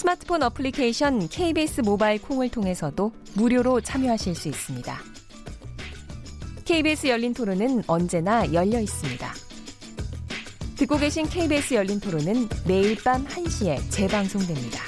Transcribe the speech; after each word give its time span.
스마트폰 0.00 0.42
어플리케이션 0.42 1.28
KBS 1.28 1.82
모바일 1.82 2.22
콩을 2.22 2.48
통해서도 2.48 3.12
무료로 3.34 3.82
참여하실 3.82 4.34
수 4.34 4.48
있습니다. 4.48 4.98
KBS 6.64 7.08
열린 7.08 7.34
토론은 7.34 7.82
언제나 7.86 8.50
열려 8.50 8.80
있습니다. 8.80 9.30
듣고 10.78 10.96
계신 10.96 11.28
KBS 11.28 11.74
열린 11.74 12.00
토론은 12.00 12.48
매일 12.66 12.96
밤 13.04 13.26
1시에 13.26 13.78
재방송됩니다. 13.90 14.80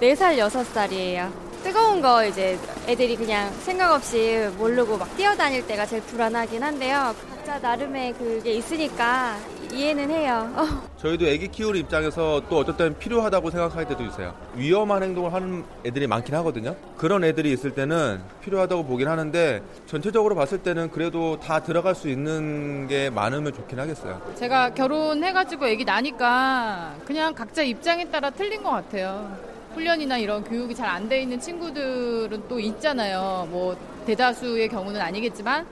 4살, 0.00 0.36
6살이에요. 0.38 1.32
뜨거운 1.62 2.00
거 2.00 2.26
이제 2.26 2.58
애들이 2.88 3.14
그냥 3.14 3.54
생각 3.60 3.92
없이 3.92 4.50
모르고 4.58 4.98
막 4.98 5.16
뛰어다닐 5.16 5.64
때가 5.68 5.86
제일 5.86 6.02
불안하긴 6.02 6.60
한데요. 6.64 7.14
각자 7.30 7.60
나름의 7.60 8.14
그게 8.14 8.54
있으니까 8.54 9.38
이해는 9.72 10.10
해요. 10.10 10.50
어. 10.56 10.66
저희도 11.00 11.26
애기 11.26 11.48
키우는 11.48 11.80
입장에서 11.80 12.42
또 12.48 12.58
어떨 12.58 12.76
때는 12.76 12.98
필요하다고 12.98 13.50
생각할 13.50 13.86
때도 13.88 14.04
있어요. 14.04 14.34
위험한 14.54 15.02
행동을 15.02 15.32
하는 15.32 15.64
애들이 15.84 16.06
많긴 16.06 16.34
하거든요. 16.36 16.74
그런 16.96 17.24
애들이 17.24 17.52
있을 17.52 17.70
때는 17.72 18.20
필요하다고 18.42 18.84
보긴 18.84 19.08
하는데 19.08 19.62
전체적으로 19.86 20.34
봤을 20.34 20.58
때는 20.58 20.90
그래도 20.90 21.38
다 21.40 21.60
들어갈 21.60 21.94
수 21.94 22.08
있는 22.08 22.86
게 22.88 23.10
많으면 23.10 23.52
좋긴 23.54 23.78
하겠어요. 23.80 24.20
제가 24.36 24.74
결혼해가지고 24.74 25.66
애기 25.68 25.84
나니까 25.84 26.94
그냥 27.06 27.34
각자 27.34 27.62
입장에 27.62 28.04
따라 28.10 28.30
틀린 28.30 28.62
것 28.62 28.70
같아요. 28.70 29.36
훈련이나 29.74 30.18
이런 30.18 30.42
교육이 30.42 30.74
잘 30.74 30.88
안 30.88 31.08
돼 31.08 31.22
있는 31.22 31.38
친구들은 31.40 32.48
또 32.48 32.58
있잖아요. 32.58 33.46
뭐 33.50 33.76
대다수의 34.06 34.68
경우는 34.68 35.00
아니겠지만 35.00 35.64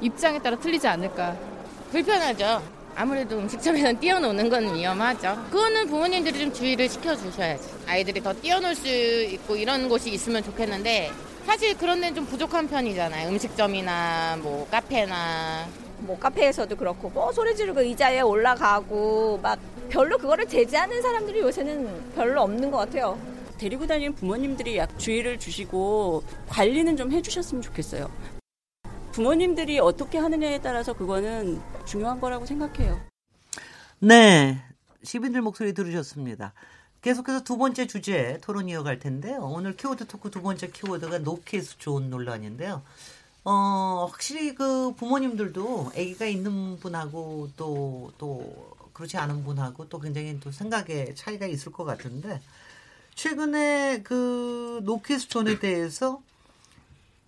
입장에 0.00 0.40
따라 0.40 0.56
틀리지 0.56 0.86
않을까. 0.88 1.36
불편하죠. 1.92 2.60
아무래도 2.96 3.38
음식점에서 3.38 3.92
뛰어노는 4.00 4.48
건 4.48 4.74
위험하죠. 4.74 5.36
그거는 5.50 5.86
부모님들이 5.86 6.38
좀 6.38 6.52
주의를 6.52 6.88
시켜주셔야지. 6.88 7.68
아이들이 7.86 8.22
더 8.22 8.32
뛰어놀 8.32 8.74
수 8.74 8.88
있고 8.88 9.56
이런 9.56 9.88
곳이 9.88 10.10
있으면 10.10 10.42
좋겠는데 10.42 11.10
사실 11.44 11.76
그런 11.76 12.00
데는 12.00 12.14
좀 12.14 12.26
부족한 12.26 12.68
편이잖아요. 12.68 13.28
음식점이나 13.28 14.38
뭐 14.42 14.66
카페나 14.70 15.66
뭐 15.98 16.18
카페에서도 16.18 16.74
그렇고 16.76 17.10
뭐 17.10 17.32
소리 17.32 17.54
지르고 17.54 17.80
의자에 17.80 18.20
올라가고 18.20 19.38
막 19.42 19.58
별로 19.88 20.16
그거를 20.18 20.46
제지하는 20.46 21.02
사람들이 21.02 21.40
요새는 21.40 22.12
별로 22.14 22.42
없는 22.42 22.70
것 22.70 22.78
같아요. 22.78 23.18
데리고 23.58 23.86
다니는 23.86 24.14
부모님들이 24.14 24.76
약 24.76 24.98
주의를 24.98 25.38
주시고 25.38 26.22
관리는 26.48 26.96
좀 26.96 27.12
해주셨으면 27.12 27.62
좋겠어요. 27.62 28.10
부모님들이 29.12 29.78
어떻게 29.78 30.18
하느냐에 30.18 30.58
따라서 30.58 30.92
그거는 30.92 31.60
중요한 31.84 32.20
거라고 32.20 32.46
생각해요. 32.46 33.00
네. 33.98 34.62
시민들 35.02 35.42
목소리 35.42 35.74
들으셨습니다. 35.74 36.52
계속해서 37.02 37.44
두 37.44 37.58
번째 37.58 37.86
주제 37.86 38.38
토론 38.42 38.68
이어갈 38.68 38.98
텐데요. 38.98 39.40
오늘 39.42 39.76
키워드 39.76 40.06
토크 40.06 40.30
두 40.30 40.40
번째 40.40 40.70
키워드가 40.70 41.18
no 41.18 41.37
kids 41.37 41.76
zone 41.78 42.08
논란인데요. 42.08 42.82
어, 43.44 44.08
확실히 44.10 44.54
그 44.54 44.94
부모님들도 44.94 45.90
아기가 45.94 46.24
있는 46.24 46.78
분하고 46.78 47.50
또, 47.58 48.10
또, 48.16 48.74
그렇지 48.94 49.18
않은 49.18 49.44
분하고 49.44 49.88
또 49.90 49.98
굉장히 49.98 50.40
또 50.40 50.50
생각의 50.50 51.14
차이가 51.14 51.46
있을 51.46 51.72
것 51.72 51.84
같은데, 51.84 52.40
최근에 53.14 54.00
그 54.02 54.80
no 54.84 54.99
kids 54.99 55.28
zone에 55.28 55.58
대해서 55.58 56.22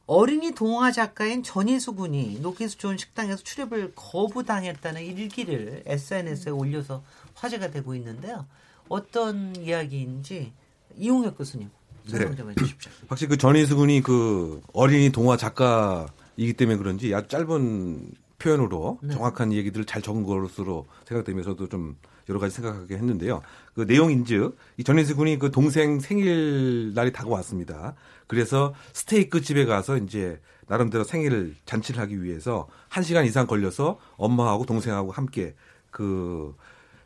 어린이 0.07 0.53
동화 0.53 0.93
작가인 0.93 1.43
전이수 1.43 1.95
군이 1.95 2.39
no 2.41 2.54
kids 2.54 2.79
zone 2.79 2.97
식당에서 2.97 3.43
출입을 3.43 3.93
거부당했다는 3.97 5.03
일기를 5.03 5.83
SNS에 5.85 6.53
올려서 6.53 7.03
화제가 7.35 7.71
되고 7.71 7.95
있는데요. 7.97 8.47
어떤 8.89 9.57
이야기인지 9.57 10.53
이용혁 10.97 11.37
교수님 11.37 11.71
설명 12.07 12.31
네. 12.31 12.37
좀 12.37 12.51
해주십시오. 12.51 12.93
확실히 13.09 13.31
그 13.31 13.37
전이수 13.37 13.77
군이 13.77 14.01
그 14.03 14.63
어린이 14.73 15.11
동화 15.11 15.37
작가이기 15.37 16.53
때문에 16.57 16.79
그런지 16.79 17.13
아주 17.13 17.27
짧은 17.29 18.13
표현으로 18.39 19.01
네. 19.03 19.15
정확한 19.15 19.53
얘기들을 19.53 19.87
잘 19.87 20.03
적은 20.03 20.23
것으로 20.23 20.87
생각되면서도 21.07 21.69
좀 21.69 21.97
여러 22.29 22.41
가지 22.41 22.55
생각하게 22.55 22.97
했는데요. 22.97 23.43
그 23.75 23.83
내용인즉 23.83 24.57
이 24.79 24.85
전혜수 24.85 25.17
군이 25.17 25.39
그 25.39 25.51
동생 25.51 26.01
생일 26.01 26.93
날이 26.95 27.13
다가왔습니다. 27.13 27.95
그래서 28.27 28.75
스테이크 28.93 29.41
집에 29.41 29.65
가서 29.65 29.97
이제 29.99 30.41
나름대로 30.67 31.05
생일 31.05 31.55
잔치를 31.65 32.01
하기 32.01 32.23
위해서 32.23 32.67
한 32.89 33.05
시간 33.05 33.25
이상 33.25 33.47
걸려서 33.47 33.99
엄마하고 34.17 34.67
동생하고 34.67 35.13
함께 35.13 35.55
그 35.91 36.55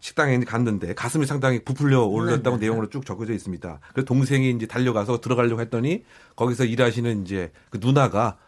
식당에 0.00 0.38
갔는데 0.41 0.94
가슴이 0.94 1.26
상당히 1.26 1.62
부풀려 1.62 2.04
올렸다고 2.04 2.56
네, 2.56 2.60
네. 2.60 2.66
내용으로 2.66 2.88
쭉 2.88 3.04
적혀져 3.04 3.34
있습니다. 3.34 3.81
그래서 3.92 4.06
동생이 4.06 4.50
이제 4.50 4.66
달려가서 4.66 5.20
들어가려고 5.20 5.60
했더니 5.60 6.04
거기서 6.37 6.64
일하시는 6.64 7.22
이제 7.22 7.52
그 7.69 7.78
누나가 7.81 8.38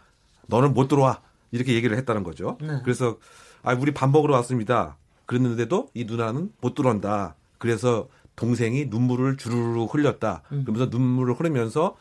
너는 0.47 0.73
못 0.73 0.89
들어와 0.89 1.21
이렇게 1.51 1.75
얘기를 1.75 1.97
했다는 1.99 2.23
거죠. 2.23 2.57
네. 2.61 2.81
그래서 2.83 3.19
아 3.63 3.75
우리 3.75 3.93
밥 3.93 4.11
먹으러 4.11 4.35
왔습니다. 4.37 4.97
그랬는데도 5.33 5.89
이 5.95 6.05
누나는 6.05 6.51
못 6.61 6.75
들어온다. 6.75 7.35
그래서 7.59 8.09
동생이 8.37 8.87
눈물을 8.87 9.37
주르르 9.37 9.85
흘렸다. 9.85 10.43
음. 10.53 10.65
그러면서 10.65 10.91
눈물을 10.97 11.35
흐르면서 11.35 11.97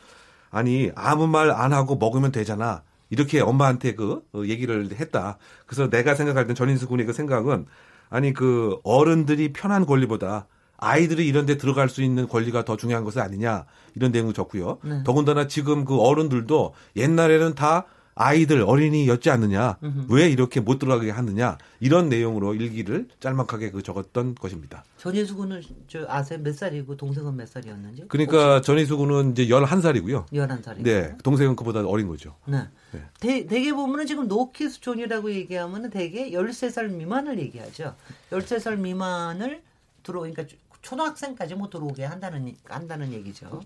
아니 0.50 0.90
아무 0.94 1.26
말 1.26 1.50
안 1.50 1.72
하고 1.72 1.96
먹으면 1.96 2.30
되잖아. 2.32 2.82
이렇게 3.10 3.40
엄마한테 3.40 3.94
그 3.94 4.22
어, 4.32 4.42
얘기를 4.44 4.90
했다. 4.92 5.38
그래서 5.66 5.88
내가 5.88 6.14
생각할 6.14 6.46
땐 6.46 6.54
전인수 6.54 6.88
군의 6.88 7.06
그 7.06 7.12
생각은 7.12 7.66
아니 8.10 8.32
그 8.32 8.76
어른들이 8.84 9.52
편한 9.52 9.86
권리보다 9.86 10.46
아이들이 10.76 11.26
이런 11.26 11.46
데 11.46 11.56
들어갈 11.56 11.88
수 11.88 12.02
있는 12.02 12.26
권리가 12.28 12.64
더 12.64 12.76
중요한 12.76 13.04
것은 13.04 13.22
아니냐 13.22 13.64
이런 13.94 14.12
내용을 14.12 14.34
적고요. 14.34 14.78
네. 14.82 15.02
더군다나 15.04 15.46
지금 15.46 15.84
그 15.84 15.98
어른들도 15.98 16.74
옛날에는 16.96 17.54
다 17.54 17.84
아이들 18.14 18.62
어린이였지 18.62 19.30
않느냐 19.30 19.78
음흠. 19.82 20.06
왜 20.14 20.28
이렇게 20.28 20.60
못 20.60 20.78
들어가게 20.78 21.10
하느냐 21.10 21.56
이런 21.80 22.08
내용으로 22.08 22.54
일기를 22.54 23.08
짤막하게 23.20 23.70
그 23.70 23.82
적었던 23.82 24.34
것입니다. 24.34 24.84
전이수 24.98 25.36
군은 25.36 25.62
저 25.88 26.04
아세요 26.08 26.38
몇 26.42 26.54
살이고 26.54 26.96
동생은 26.96 27.36
몇 27.36 27.48
살이었는지? 27.48 28.04
그러니까 28.08 28.60
전이수 28.60 28.98
군은 28.98 29.32
이제 29.32 29.46
11살이고요. 29.46 30.26
11살이고. 30.28 30.82
네. 30.82 31.16
동생은 31.22 31.56
그보다 31.56 31.86
어린 31.86 32.06
거죠. 32.06 32.36
네. 32.44 32.68
네. 32.92 33.00
대, 33.18 33.46
대개 33.46 33.72
보면은 33.72 34.06
지금 34.06 34.28
no 34.28 34.45
kids 34.45 34.80
zone이라고 34.80 35.32
얘기하면은 35.32 35.90
대개 35.90 36.30
13살 36.30 36.90
미만을 36.90 37.38
얘기하죠. 37.38 37.94
13살 38.30 38.78
미만을 38.78 39.62
들어 40.02 40.20
그러니까 40.20 40.44
초등학생까지 40.82 41.54
못 41.54 41.70
들어오게 41.70 42.04
한다는 42.04 42.54
한다는 42.64 43.12
얘기죠. 43.12 43.60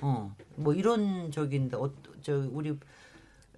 어. 0.00 0.34
뭐 0.56 0.72
이런 0.74 1.30
적인데 1.30 1.76
어, 1.76 1.90
저 2.22 2.48
우리 2.50 2.76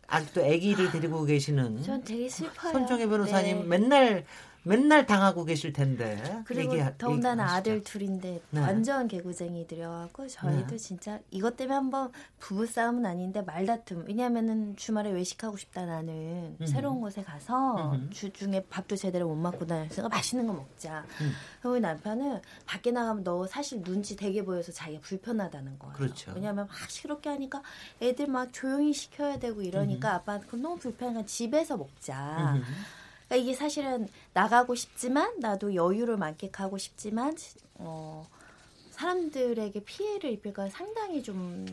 아직도 0.08 0.44
아기를 0.44 0.90
데리고 0.92 1.24
계시는 1.24 1.82
전 1.82 2.02
되게 2.02 2.28
슬퍼요. 2.28 2.72
손정혜 2.72 3.06
변호사님 3.06 3.60
네. 3.60 3.64
맨날 3.78 4.24
맨날 4.66 5.06
당하고 5.06 5.44
계실 5.44 5.72
텐데. 5.72 6.42
그리고 6.44 6.76
얘기, 6.76 6.84
더군다나. 6.98 7.54
아들 7.54 7.84
둘인데 7.84 8.42
네. 8.50 8.60
완전 8.60 9.06
개구쟁이들여갖고 9.06 10.26
저희도 10.26 10.66
네. 10.70 10.76
진짜 10.76 11.20
이것 11.30 11.56
때문에 11.56 11.74
한번 11.74 12.10
부부 12.40 12.66
싸움은 12.66 13.06
아닌데 13.06 13.42
말다툼. 13.42 14.04
왜냐하면은 14.08 14.74
주말에 14.76 15.10
외식하고 15.12 15.56
싶다 15.56 15.86
나는 15.86 16.56
음. 16.60 16.66
새로운 16.66 17.00
곳에 17.00 17.22
가서 17.22 17.92
음. 17.92 18.10
주중에 18.12 18.64
밥도 18.64 18.96
제대로 18.96 19.28
못 19.28 19.36
먹고 19.36 19.66
다녔으니까 19.66 20.08
맛있는 20.08 20.46
거 20.48 20.52
먹자. 20.54 21.04
음. 21.20 21.32
그리고 21.62 21.78
남편은 21.78 22.40
밖에 22.66 22.90
나가면 22.90 23.22
너 23.22 23.46
사실 23.46 23.82
눈치 23.82 24.16
되게 24.16 24.44
보여서 24.44 24.72
자기가 24.72 25.00
불편하다는 25.02 25.78
거예요. 25.78 25.94
그렇죠. 25.94 26.32
왜냐하면 26.34 26.66
막 26.66 26.90
시끄럽게 26.90 27.28
하니까 27.30 27.62
애들 28.02 28.26
막 28.26 28.52
조용히 28.52 28.92
시켜야 28.92 29.38
되고 29.38 29.62
이러니까 29.62 30.14
아빠한테 30.14 30.48
너무 30.56 30.76
불편하니까 30.76 31.26
집에서 31.26 31.76
먹자. 31.76 32.56
그러니까 33.28 33.36
이게 33.36 33.54
사실은 33.54 34.08
나가고 34.32 34.74
싶지만 34.74 35.38
나도 35.40 35.74
여유를 35.74 36.16
만끽하고 36.16 36.78
싶지만 36.78 37.36
어 37.74 38.26
사람들에게 38.90 39.80
피해를 39.84 40.32
입힐까 40.32 40.68
상당히 40.70 41.22
좀 41.22 41.66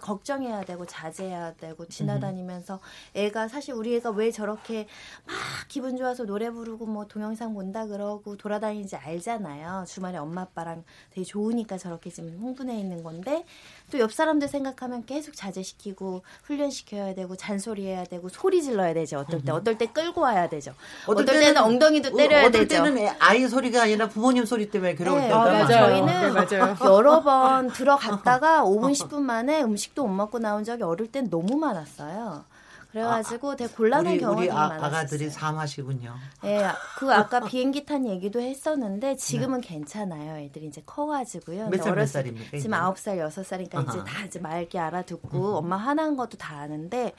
걱정해야 0.00 0.64
되고 0.64 0.86
자제해야 0.86 1.54
되고 1.54 1.86
지나다니면서 1.86 2.80
애가 3.14 3.48
사실 3.48 3.74
우리 3.74 3.94
애가 3.96 4.10
왜 4.10 4.30
저렇게 4.30 4.86
막 5.26 5.34
기분 5.68 5.96
좋아서 5.96 6.24
노래 6.24 6.50
부르고 6.50 6.86
뭐 6.86 7.06
동영상 7.06 7.54
본다 7.54 7.86
그러고 7.86 8.36
돌아다니는지 8.36 8.96
알잖아요. 8.96 9.84
주말에 9.86 10.18
엄마 10.18 10.42
아빠랑 10.42 10.84
되게 11.10 11.24
좋으니까 11.24 11.78
저렇게 11.78 12.10
지금 12.10 12.36
흥분해 12.40 12.78
있는 12.78 13.02
건데 13.02 13.44
또 13.90 13.98
옆 13.98 14.12
사람들 14.12 14.48
생각하면 14.48 15.04
계속 15.06 15.34
자제시키고 15.34 16.22
훈련시켜야 16.44 17.14
되고 17.14 17.34
잔소리해야 17.36 18.04
되고 18.04 18.28
소리 18.28 18.62
질러야 18.62 18.94
되죠. 18.94 19.18
어떨 19.18 19.42
때 19.42 19.50
어떨 19.52 19.78
때 19.78 19.86
끌고 19.86 20.20
와야 20.20 20.48
되죠. 20.48 20.74
어떨, 21.06 21.24
때는, 21.24 21.40
때는 21.40 21.62
엉덩이도 21.62 22.16
때려야 22.16 22.46
어떨 22.46 22.68
되죠. 22.68 22.84
때는 22.84 23.08
아이 23.18 23.48
소리가 23.48 23.82
아니라 23.82 24.08
부모님 24.08 24.44
소리 24.44 24.70
때문에 24.70 24.94
괴로울 24.94 25.20
네, 25.20 25.28
때가 25.28 25.42
그러니까 25.44 25.68
많아요. 25.68 25.86
저희는 26.06 26.32
네, 26.34 26.58
맞아요. 26.58 26.76
여러 26.84 27.22
번 27.22 27.68
들어갔다가 27.72 28.62
5분 28.62 28.92
10분 28.92 29.20
만에 29.22 29.62
음식 29.62 29.87
도 29.94 30.06
못 30.06 30.12
먹고 30.14 30.38
나온 30.38 30.64
적이 30.64 30.84
어릴 30.84 31.10
땐 31.12 31.28
너무 31.30 31.56
많았어요. 31.56 32.44
그래가지고 32.90 33.54
되게 33.56 33.70
곤란한 33.70 34.14
우리 34.14 34.18
경험이 34.18 34.40
우리 34.46 34.50
아, 34.50 34.54
많았어요. 34.54 34.86
아가들이 34.86 35.28
삼하시군요. 35.28 36.14
예, 36.44 36.68
그 36.96 37.12
아까 37.12 37.40
비행기 37.40 37.84
탄 37.84 38.06
얘기도 38.06 38.40
했었는데 38.40 39.16
지금은 39.16 39.60
괜찮아요. 39.60 40.38
애들이 40.38 40.68
이제 40.68 40.82
커가지고요. 40.86 41.68
몇 41.68 41.82
살, 41.82 41.94
몇 41.94 42.06
살입니까, 42.06 42.56
지금? 42.56 42.72
아홉 42.72 42.98
살, 42.98 43.18
여섯 43.18 43.44
살이니까 43.44 43.82
이제. 43.82 43.98
다 44.04 44.24
이제 44.24 44.38
맑게 44.38 44.78
알아듣고 44.78 45.58
엄마 45.58 45.76
화난 45.76 46.16
것도 46.16 46.38
다 46.38 46.60
아는데 46.60 47.12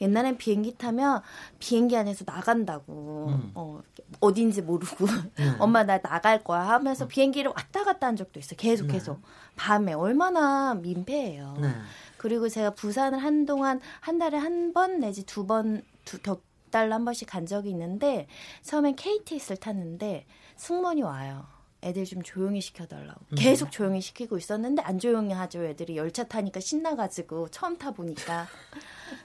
옛날엔 0.00 0.38
비행기 0.38 0.76
타면 0.78 1.20
비행기 1.58 1.96
안에서 1.96 2.22
나간다고 2.24 3.26
음. 3.30 3.50
어, 3.56 3.80
어딘지 4.20 4.62
모르고 4.62 5.04
엄마 5.58 5.82
나 5.82 5.98
나갈 5.98 6.44
거야 6.44 6.60
하면서 6.68 7.08
비행기를 7.08 7.50
왔다 7.56 7.82
갔다 7.82 8.06
한 8.06 8.14
적도 8.14 8.38
있어. 8.38 8.52
요 8.52 8.56
계속 8.56 8.86
네. 8.86 8.92
계속 8.92 9.20
밤에 9.56 9.94
얼마나 9.94 10.74
민폐예요. 10.74 11.56
네. 12.18 12.22
그리고 12.22 12.48
제가 12.48 12.70
부산을 12.70 13.18
한동안 13.22 13.80
한 14.00 14.18
달에 14.18 14.36
한 14.36 14.72
번 14.72 15.00
내지 15.00 15.24
두번 15.24 15.82
격달로 16.22 16.92
한 16.94 17.04
번씩 17.04 17.28
간 17.28 17.46
적이 17.46 17.70
있는데 17.70 18.26
처음엔 18.62 18.96
KTX를 18.96 19.56
탔는데 19.58 20.26
승무원이 20.56 21.02
와요. 21.02 21.46
애들 21.80 22.04
좀 22.06 22.22
조용히 22.24 22.60
시켜달라고 22.60 23.20
계속 23.36 23.70
조용히 23.70 24.00
시키고 24.00 24.36
있었는데 24.36 24.82
안 24.82 24.98
조용히 24.98 25.32
하죠 25.32 25.62
애들이 25.62 25.96
열차 25.96 26.24
타니까 26.24 26.58
신나가지고 26.58 27.48
처음 27.50 27.78
타 27.78 27.92
보니까 27.92 28.48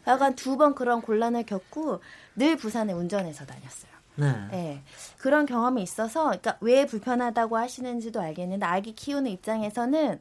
약간 0.05 0.35
두 0.35 0.55
번 0.55 0.75
그런 0.75 1.01
곤란을 1.01 1.47
겪고 1.47 1.99
늘 2.35 2.55
부산에 2.55 2.93
운전해서 2.93 3.45
다녔어요. 3.47 3.92
네. 4.15 4.31
네. 4.51 4.83
그런 5.17 5.45
경험이 5.45 5.81
있어서, 5.83 6.25
그러니까 6.25 6.57
왜 6.61 6.85
불편하다고 6.85 7.57
하시는지도 7.57 8.21
알겠는데, 8.21 8.65
아기 8.65 8.93
키우는 8.93 9.31
입장에서는 9.31 10.19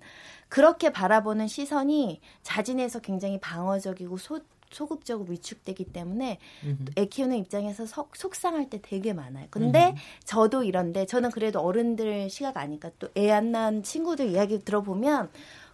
그렇게 0.49 0.91
바라보는 0.91 1.49
시선이 1.49 2.21
자진해서 2.43 3.01
굉장히 3.01 3.39
방어적이고 3.41 4.17
소, 4.19 4.41
소극적으로 4.71 5.31
위축되기 5.31 5.85
때문에 5.93 6.39
애 6.97 7.05
키우는 7.07 7.37
입장에서 7.37 7.85
속, 7.87 8.17
속상할 8.17 8.71
때 8.71 8.81
되게 8.83 9.13
많아요. 9.13 9.47
근데 9.51 9.95
저도 10.25 10.63
이런데, 10.65 11.05
저는 11.07 11.31
그래도 11.31 11.61
어른들 11.61 12.31
시각 12.31 12.57
아니까 12.57 12.91
또 12.99 13.09
애 13.17 13.31
안 13.31 13.53
낳은 13.53 13.83
친구들 13.83 14.29
이야기 14.31 14.59
들어보면 14.65 15.31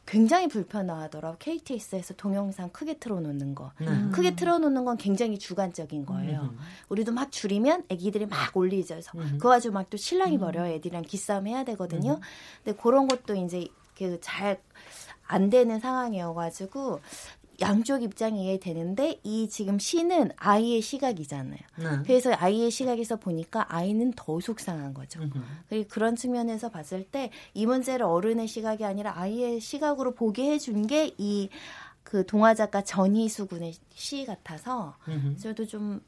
굉장히 0.09 0.49
불편하더라고. 0.49 1.37
KTX에서 1.39 2.15
동영상 2.15 2.71
크게 2.71 2.95
틀어놓는 2.99 3.55
거. 3.55 3.73
네. 3.79 3.87
크게 4.11 4.35
틀어놓는 4.37 4.85
건 4.87 4.97
굉장히 4.97 5.39
주관적인 5.39 6.07
거예요. 6.07 6.55
우리도 6.89 7.13
막 7.13 7.31
줄이면 7.31 7.85
애기들이 7.91 8.25
막 8.25 8.57
올리죠. 8.57 8.95
그래서 8.95 9.13
그거 9.13 9.51
가지고 9.51 9.75
막또 9.75 9.99
신랑이 9.99 10.39
버려. 10.39 10.67
애들이랑 10.67 11.03
기싸움 11.03 11.47
해야 11.47 11.63
되거든요. 11.65 12.21
근데 12.65 12.81
그런 12.81 13.07
것도 13.07 13.35
이제 13.37 13.69
그 13.97 14.19
잘 14.21 14.59
안 15.29 15.51
되는 15.51 15.79
상황이어가지고 15.79 17.01
양쪽 17.61 18.03
입장이 18.05 18.45
이해되는데 18.45 19.21
이 19.25 19.49
지금 19.49 19.79
시는 19.79 20.31
아이의 20.37 20.81
시각이잖아요. 20.81 21.59
네. 21.79 21.85
그래서 22.05 22.33
아이의 22.33 22.71
시각에서 22.71 23.17
보니까 23.17 23.67
아이는 23.75 24.13
더 24.15 24.39
속상한 24.41 24.95
거죠. 24.95 25.21
그리고 25.69 25.89
그런 25.89 26.15
측면에서 26.17 26.69
봤을 26.71 27.05
때 27.05 27.31
이 27.55 27.67
문제를 27.67 28.07
어른의 28.07 28.47
시각이 28.47 28.85
아니라 28.85 29.19
아이의 29.19 29.61
시각으로 29.61 30.15
보게 30.15 30.51
해준 30.53 30.87
게 30.87 31.13
이 31.19 31.49
그 32.05 32.25
동화 32.25 32.55
작가 32.55 32.83
전희수 32.83 33.49
군의 33.49 33.75
시 33.95 34.25
같아서 34.25 34.95
저도 35.37 35.67
좀 35.67 36.01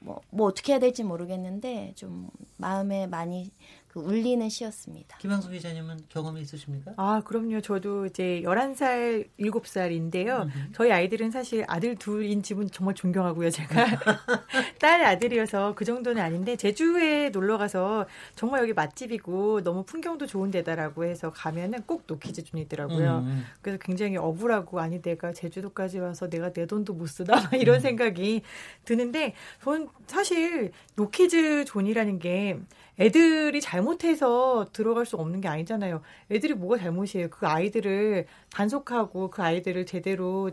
뭐, 0.00 0.20
뭐 0.30 0.48
어떻게 0.48 0.72
해야 0.72 0.80
될지 0.80 1.04
모르겠는데 1.04 1.92
좀 1.94 2.28
마음에 2.56 3.06
많이 3.06 3.52
그 3.94 4.00
울리는 4.00 4.48
시였습니다. 4.48 5.16
김양수 5.18 5.50
기자님은 5.50 6.06
경험이 6.08 6.40
있으십니까? 6.40 6.94
아, 6.96 7.22
그럼요. 7.24 7.60
저도 7.60 8.06
이제 8.06 8.42
11살, 8.44 9.28
7살인데요. 9.38 10.48
저희 10.74 10.90
아이들은 10.90 11.30
사실 11.30 11.64
아들 11.68 11.94
둘인 11.94 12.42
집은 12.42 12.72
정말 12.72 12.96
존경하고요, 12.96 13.50
제가. 13.50 13.86
딸 14.80 15.04
아들이어서 15.04 15.76
그 15.76 15.84
정도는 15.84 16.20
아닌데, 16.20 16.56
제주에 16.56 17.30
놀러 17.30 17.56
가서 17.56 18.06
정말 18.34 18.62
여기 18.62 18.72
맛집이고 18.72 19.62
너무 19.62 19.84
풍경도 19.84 20.26
좋은 20.26 20.50
데다라고 20.50 21.04
해서 21.04 21.30
가면은 21.32 21.82
꼭 21.82 22.02
no 22.08 22.19
kids 22.19 22.42
zone이더라고요. 22.42 23.18
음. 23.18 23.44
그래서 23.62 23.78
굉장히 23.80 24.16
억울하고, 24.16 24.80
아니, 24.80 25.00
내가 25.00 25.32
제주도까지 25.32 26.00
와서 26.00 26.28
내가 26.28 26.52
내 26.52 26.66
돈도 26.66 26.94
못 26.94 27.06
쓰다, 27.06 27.36
막 27.42 27.54
이런 27.54 27.78
생각이 27.78 28.42
드는데, 28.84 29.34
전 29.62 29.88
사실 30.08 30.72
no 30.96 31.19
kids 31.19 31.66
zone이라는 31.66 32.18
게 32.18 32.58
애들이 32.98 33.60
잘못해서 33.60 34.66
들어갈 34.72 35.04
수 35.06 35.16
없는 35.16 35.40
게 35.40 35.48
아니잖아요. 35.48 36.02
애들이 36.30 36.54
뭐가 36.54 36.78
잘못이에요. 36.78 37.28
그 37.30 37.46
아이들을 37.46 38.26
단속하고 38.50 39.30
그 39.30 39.42
아이들을 39.42 39.84
제대로 39.86 40.50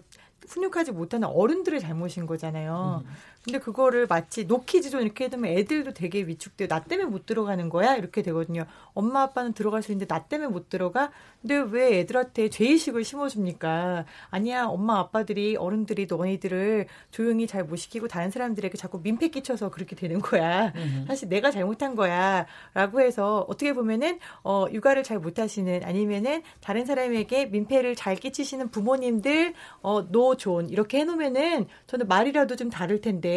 훈육하지 0.47 0.91
못하는 0.91 1.27
어른들의 1.27 1.79
잘못인 1.79 2.25
거잖아요. 2.25 3.03
근데 3.43 3.57
그거를 3.57 4.05
마치 4.07 4.45
no 4.45 4.56
kids 4.56 4.79
zone 4.79 5.01
이렇게 5.01 5.25
해두면 5.25 5.51
애들도 5.51 5.93
되게 5.93 6.19
위축돼요. 6.21 6.67
나 6.67 6.83
때문에 6.83 7.09
못 7.09 7.25
들어가는 7.25 7.69
거야? 7.69 7.95
이렇게 7.95 8.21
되거든요. 8.21 8.65
엄마 8.93 9.23
아빠는 9.23 9.53
들어갈 9.53 9.81
수 9.81 9.91
있는데 9.91 10.05
나 10.13 10.23
때문에 10.25 10.47
못 10.49 10.69
들어가? 10.69 11.11
근데 11.41 11.57
왜 11.57 11.99
애들한테 12.01 12.49
죄의식을 12.49 13.03
심어줍니까? 13.03 14.05
아니야, 14.29 14.65
엄마 14.65 14.99
아빠들이 14.99 15.55
어른들이 15.55 16.05
너희들을 16.07 16.85
조용히 17.09 17.47
잘 17.47 17.61
못 17.63 17.77
시키고 17.77 18.07
다른 18.07 18.29
사람들에게 18.31 18.77
자꾸 18.77 18.99
민폐 19.01 19.29
끼쳐서 19.29 19.69
그렇게 19.71 19.95
되는 19.95 20.19
거야. 20.19 20.71
사실 21.07 21.29
내가 21.29 21.49
잘못한 21.51 21.95
거야. 21.95 22.45
라고 22.73 23.01
해서 23.01 23.45
어떻게 23.47 23.73
보면은 23.73 24.19
어, 24.43 24.65
육아를 24.71 25.03
잘 25.03 25.17
못하시는 25.19 25.83
아니면은 25.83 26.43
다른 26.59 26.85
사람에게 26.85 27.45
민폐를 27.45 27.95
잘 27.95 28.15
끼치시는 28.15 28.69
부모님들 28.69 29.53
어, 29.81 30.03
노존 30.09 30.69
이렇게 30.69 30.99
해놓으면은 30.99 31.67
저는 31.87 32.07
말이라도 32.07 32.55
좀 32.55 32.69
다를 32.69 33.01
텐데 33.01 33.30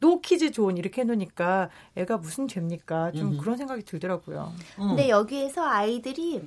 노 0.00 0.20
키즈 0.20 0.50
존 0.50 0.76
이렇게 0.76 1.02
해놓으니까 1.02 1.70
애가 1.96 2.18
무슨 2.18 2.48
죄입니까? 2.48 3.12
좀 3.12 3.38
그런 3.38 3.56
생각이 3.56 3.82
들더라고요. 3.84 4.52
근데 4.76 5.08
여기에서 5.08 5.64
아이들이 5.64 6.42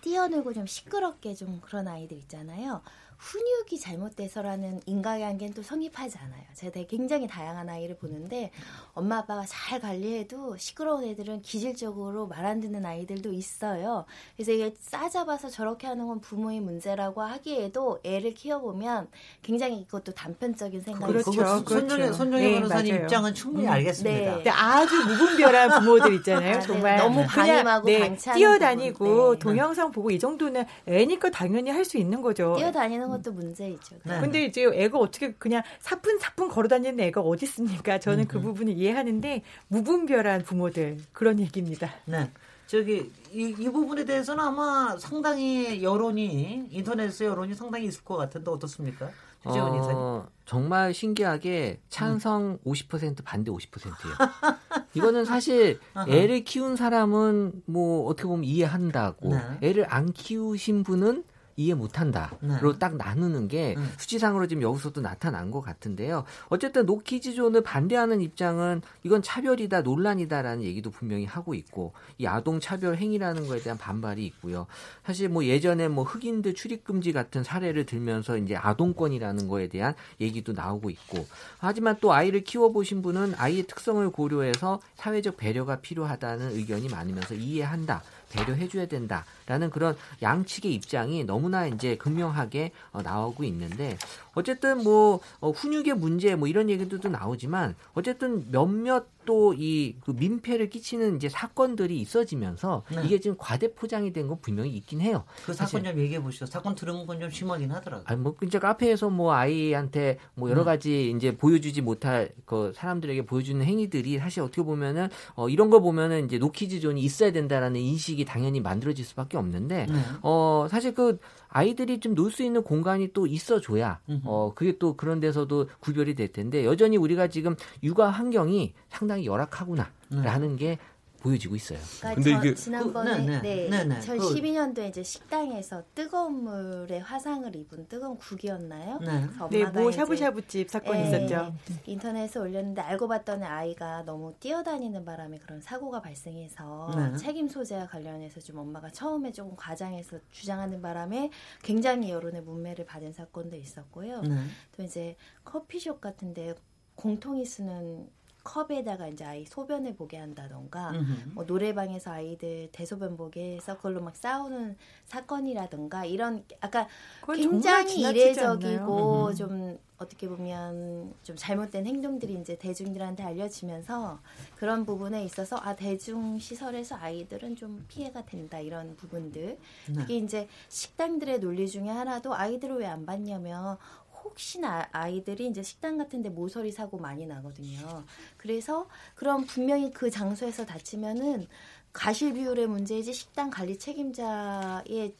뛰어놀고 0.00 0.52
좀 0.52 0.66
시끄럽게 0.66 1.34
좀 1.34 1.60
그런 1.60 1.88
아이들 1.88 2.16
있잖아요. 2.18 2.80
훈육이 3.18 3.78
잘못돼서라는 3.80 4.80
인과관계는 4.86 5.54
또 5.54 5.62
성립하지 5.62 6.18
않아요. 6.18 6.42
제가 6.54 6.72
되게 6.72 6.86
굉장히 6.86 7.26
다양한 7.26 7.68
아이를 7.68 7.96
보는데 7.96 8.50
엄마 8.94 9.18
아빠가 9.18 9.44
잘 9.46 9.80
관리해도 9.80 10.56
시끄러운 10.56 11.04
애들은 11.04 11.42
기질적으로 11.42 12.26
말 12.26 12.46
안 12.46 12.60
듣는 12.60 12.86
아이들도 12.86 13.32
있어요. 13.32 14.04
그래서 14.36 14.52
이게 14.52 14.72
싸잡아서 14.78 15.48
저렇게 15.50 15.88
하는 15.88 16.06
건 16.06 16.20
부모의 16.20 16.60
문제라고 16.60 17.20
하기에도 17.22 17.98
애를 18.04 18.34
키워보면 18.34 19.08
굉장히 19.42 19.80
이것도 19.80 20.12
단편적인 20.12 20.80
생각이 20.82 21.12
그렇죠. 21.12 21.32
그렇죠. 21.32 21.64
손정혜 21.68 22.12
손정혜 22.12 22.44
네, 22.44 22.54
변호사님 22.54 22.92
맞아요. 22.94 23.04
입장은 23.04 23.34
충분히 23.34 23.66
음, 23.66 23.72
알겠습니다. 23.72 24.16
네. 24.30 24.34
근데 24.36 24.50
아주 24.50 24.94
무분별한 25.06 25.80
부모들 25.80 26.14
있잖아요. 26.14 26.54
아, 26.54 26.58
네. 26.60 26.66
정말 26.66 26.96
너무 26.98 27.14
그냥, 27.16 27.26
방임하고 27.28 27.86
네, 27.86 27.98
방치하는 28.00 28.38
뛰어다니고 28.38 29.04
부분. 29.04 29.32
네. 29.32 29.38
동영상 29.40 29.90
보고 29.90 30.10
이 30.12 30.18
정도는 30.20 30.64
애니까 30.86 31.30
당연히 31.30 31.70
할 31.70 31.84
수 31.86 31.98
있는 31.98 32.20
거죠. 32.22 32.54
뛰어다니는 32.58 33.05
것도 33.08 33.32
문제이죠. 33.32 33.96
네. 34.04 34.20
근데 34.20 34.44
이제 34.44 34.64
애가 34.64 34.98
어떻게 34.98 35.32
그냥 35.32 35.62
사뿐사뿐 35.80 36.48
걸어다니는 36.48 37.00
애가 37.00 37.20
어디 37.20 37.46
있습니까? 37.46 37.98
저는 37.98 38.26
그 38.26 38.40
부분을 38.40 38.74
이해하는데 38.74 39.42
무분별한 39.68 40.42
부모들 40.42 40.98
그런 41.12 41.40
얘기입니다. 41.40 41.90
네. 42.06 42.30
저기 42.66 43.12
이, 43.32 43.54
이 43.58 43.70
부분에 43.70 44.04
대해서는 44.04 44.42
아마 44.42 44.96
상당히 44.98 45.82
여론이 45.82 46.68
인터넷에 46.70 47.26
여론이 47.26 47.54
상당히 47.54 47.86
있을 47.86 48.02
것 48.04 48.16
같은데 48.16 48.50
어떻습니까? 48.50 49.10
주재원 49.46 49.74
이사님. 49.78 49.96
어, 49.96 50.26
정말 50.44 50.92
신기하게 50.92 51.80
찬성 51.88 52.58
50% 52.66 53.24
반대 53.24 53.50
50%예요. 53.50 54.14
이거는 54.94 55.24
사실 55.24 55.78
애를 56.08 56.42
키운 56.42 56.74
사람은 56.74 57.62
뭐 57.66 58.06
어떻게 58.08 58.26
보면 58.26 58.44
이해한다고 58.44 59.30
네. 59.30 59.40
애를 59.62 59.86
안 59.88 60.12
키우신 60.12 60.82
분은 60.82 61.24
이해 61.56 61.74
못한다로 61.74 62.38
네. 62.40 62.78
딱 62.78 62.96
나누는 62.96 63.48
게 63.48 63.74
음. 63.76 63.90
수치상으로 63.98 64.46
지금 64.46 64.62
여기서도 64.62 65.00
나타난 65.00 65.50
것 65.50 65.62
같은데요. 65.62 66.24
어쨌든 66.48 66.84
노키즈존을 66.84 67.62
반대하는 67.62 68.20
입장은 68.20 68.82
이건 69.04 69.22
차별이다 69.22 69.80
논란이다라는 69.80 70.64
얘기도 70.64 70.90
분명히 70.90 71.24
하고 71.24 71.54
있고 71.54 71.94
이 72.18 72.26
아동 72.26 72.60
차별 72.60 72.96
행위라는 72.96 73.46
거에 73.46 73.60
대한 73.60 73.78
반발이 73.78 74.24
있고요. 74.26 74.66
사실 75.04 75.30
뭐 75.30 75.44
예전에 75.44 75.88
뭐 75.88 76.04
흑인들 76.04 76.54
출입 76.54 76.84
금지 76.84 77.12
같은 77.12 77.42
사례를 77.42 77.86
들면서 77.86 78.36
이제 78.36 78.54
아동권이라는 78.54 79.48
거에 79.48 79.68
대한 79.68 79.94
얘기도 80.20 80.52
나오고 80.52 80.90
있고 80.90 81.26
하지만 81.58 81.96
또 82.00 82.12
아이를 82.12 82.44
키워 82.44 82.70
보신 82.70 83.00
분은 83.00 83.34
아이의 83.36 83.62
특성을 83.66 84.08
고려해서 84.10 84.80
사회적 84.96 85.38
배려가 85.38 85.80
필요하다는 85.80 86.50
의견이 86.52 86.88
많으면서 86.88 87.34
이해한다. 87.34 88.02
배려해줘야 88.32 88.86
된다라는 88.86 89.70
그런 89.70 89.96
양측의 90.22 90.72
입장이 90.74 91.24
너무나 91.24 91.66
이제 91.66 91.96
극명하게 91.96 92.72
어, 92.92 93.02
나오고 93.02 93.44
있는데 93.44 93.96
어쨌든 94.34 94.82
뭐 94.82 95.20
어, 95.40 95.50
훈육의 95.50 95.94
문제 95.94 96.34
뭐 96.34 96.48
이런 96.48 96.68
얘기들도 96.70 97.08
나오지만 97.08 97.74
어쨌든 97.94 98.50
몇몇 98.50 99.06
또이 99.26 99.96
그 100.00 100.12
민폐를 100.12 100.70
끼치는 100.70 101.16
이제 101.16 101.28
사건들이 101.28 102.00
있어지면서 102.00 102.84
네. 102.90 103.02
이게 103.04 103.20
지금 103.20 103.36
과대 103.38 103.74
포장이 103.74 104.12
된 104.12 104.26
건 104.26 104.38
분명히 104.40 104.70
있긴 104.76 105.00
해요. 105.02 105.24
그 105.44 105.52
사건 105.52 105.84
좀 105.84 105.98
얘기해 105.98 106.22
보시죠. 106.22 106.46
사건 106.46 106.74
들은 106.74 107.04
건 107.06 107.20
좀 107.20 107.30
심하긴 107.30 107.70
하더라고요. 107.72 108.04
아니 108.08 108.20
뭐 108.20 108.34
이제 108.42 108.58
카페에서 108.58 109.10
뭐 109.10 109.32
아이한테 109.34 110.18
뭐 110.34 110.48
여러 110.50 110.62
네. 110.62 110.64
가지 110.66 111.10
이제 111.10 111.36
보여주지 111.36 111.80
못할 111.82 112.30
그 112.44 112.72
사람들에게 112.74 113.26
보여주는 113.26 113.64
행위들이 113.64 114.18
사실 114.18 114.42
어떻게 114.42 114.62
보면은 114.62 115.08
어 115.34 115.48
이런 115.48 115.68
거 115.70 115.80
보면은 115.80 116.24
이제 116.26 116.38
노키즈 116.38 116.80
존이 116.80 117.00
있어야 117.02 117.32
된다라는 117.32 117.80
인식이 117.80 118.24
당연히 118.24 118.60
만들어질 118.60 119.04
수밖에 119.04 119.36
없는데 119.36 119.86
네. 119.86 119.94
어 120.22 120.66
사실 120.70 120.94
그 120.94 121.18
아이들이 121.56 122.00
좀 122.00 122.14
놀 122.14 122.30
수 122.30 122.42
있는 122.42 122.62
공간이 122.62 123.12
또 123.14 123.26
있어줘야 123.26 124.00
어 124.24 124.52
그게 124.54 124.76
또 124.78 124.96
그런 124.96 125.20
데서도 125.20 125.68
구별이 125.80 126.14
될 126.14 126.28
텐데 126.28 126.64
여전히 126.64 126.96
우리가 126.98 127.28
지금 127.28 127.56
육아 127.82 128.08
환경이 128.10 128.74
상당히 128.88 129.26
열악하구나라는 129.26 130.56
게 130.56 130.78
보여지고 131.26 131.56
있어요. 131.56 131.78
그러니까 131.98 132.14
근데 132.14 132.48
이게 132.48 132.54
지난번에 132.54 133.16
그, 133.16 133.30
네, 133.30 133.40
네, 133.40 133.68
네, 133.68 133.84
네. 133.84 133.98
2012년도에 133.98 134.88
이제 134.88 135.02
식당에서 135.02 135.82
뜨거운 135.94 136.44
물에 136.44 137.00
화상을 137.00 137.54
입은 137.56 137.88
뜨거운 137.88 138.16
국이었나요? 138.16 139.00
네, 139.00 139.26
네 139.50 139.66
뭐 139.66 139.90
샤브샤브집 139.90 140.70
사건이 140.70 141.02
네, 141.02 141.08
있었죠. 141.08 141.52
인터넷에 141.86 142.38
올렸는데 142.38 142.80
알고 142.80 143.08
봤더니 143.08 143.44
아이가 143.44 144.04
너무 144.04 144.34
뛰어다니는 144.38 145.04
바람에 145.04 145.38
그런 145.38 145.60
사고가 145.60 146.00
발생해서 146.00 146.92
네. 146.94 147.16
책임 147.16 147.48
소재와 147.48 147.88
관련해서 147.88 148.40
좀 148.40 148.58
엄마가 148.58 148.90
처음에 148.90 149.32
조금 149.32 149.56
과장해서 149.56 150.18
주장하는 150.30 150.80
바람에 150.80 151.30
굉장히 151.62 152.10
여론의 152.10 152.42
문매를 152.42 152.86
받은 152.86 153.12
사건도 153.12 153.56
있었고요. 153.56 154.20
네. 154.22 154.36
또 154.76 154.84
이제 154.84 155.16
커피숍 155.44 156.00
같은데 156.00 156.54
공통이 156.94 157.44
쓰는 157.44 158.08
컵에다가 158.46 159.08
이제 159.08 159.24
아이 159.24 159.44
소변을 159.44 159.96
보게 159.96 160.16
한다던가 160.16 160.92
뭐 161.32 161.44
노래방에서 161.44 162.12
아이들 162.12 162.68
대소변 162.72 163.16
보게 163.16 163.56
해서 163.56 163.76
그걸로 163.76 164.00
막 164.00 164.16
싸우는 164.16 164.76
사건이라든가 165.04 166.04
이런 166.04 166.44
아까 166.60 166.86
굉장히 167.34 168.00
이례적이고 168.00 169.34
좀 169.34 169.78
어떻게 169.98 170.28
보면 170.28 171.14
좀 171.22 171.36
잘못된 171.36 171.86
행동들이 171.86 172.34
이제 172.34 172.56
대중들한테 172.56 173.22
알려지면서 173.22 174.20
그런 174.56 174.84
부분에 174.84 175.24
있어서 175.24 175.56
아 175.56 175.74
대중 175.74 176.38
시설에서 176.38 176.96
아이들은 176.96 177.56
좀 177.56 177.84
피해가 177.88 178.26
된다 178.26 178.58
이런 178.58 178.94
부분들. 178.96 179.58
네. 179.88 179.94
그게 179.94 180.18
이제 180.18 180.48
식당들의 180.68 181.40
논리 181.40 181.68
중에 181.68 181.88
하나도 181.88 182.34
아이들을 182.34 182.76
왜안 182.76 183.06
받냐면 183.06 183.78
혹시나 184.26 184.88
아이들이 184.92 185.46
이제 185.46 185.62
식당 185.62 185.96
같은데 185.96 186.28
모서리 186.28 186.72
사고 186.72 186.98
많이 186.98 187.26
나거든요. 187.26 188.04
그래서 188.36 188.88
그럼 189.14 189.46
분명히 189.46 189.90
그 189.90 190.10
장소에서 190.10 190.66
다치면은 190.66 191.46
가실 191.92 192.34
비율의 192.34 192.66
문제이지 192.66 193.12
식당 193.12 193.48
관리 193.50 193.78
책임자의 193.78 195.14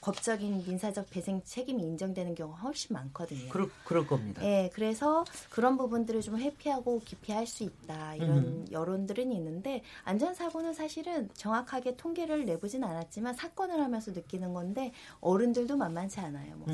법적인 0.00 0.64
민사적 0.66 1.10
배상 1.10 1.42
책임이 1.44 1.82
인정되는 1.82 2.34
경우가 2.34 2.58
훨씬 2.60 2.94
많거든요. 2.94 3.48
그럴, 3.48 3.68
그럴 3.84 4.06
겁니다. 4.06 4.40
네, 4.42 4.70
그래서 4.72 5.24
그런 5.50 5.76
부분들을 5.76 6.20
좀 6.20 6.38
회피하고 6.38 7.00
기피할 7.04 7.46
수 7.46 7.64
있다 7.64 8.14
이런 8.14 8.38
음. 8.38 8.66
여론들은 8.70 9.32
있는데 9.32 9.82
안전사고는 10.04 10.74
사실은 10.74 11.28
정확하게 11.34 11.96
통계를 11.96 12.44
내보진 12.44 12.84
않았지만 12.84 13.34
사건을 13.34 13.80
하면서 13.80 14.12
느끼는 14.12 14.54
건데 14.54 14.92
어른들도 15.20 15.76
만만치 15.76 16.20
않아요. 16.20 16.56
뭐 16.56 16.68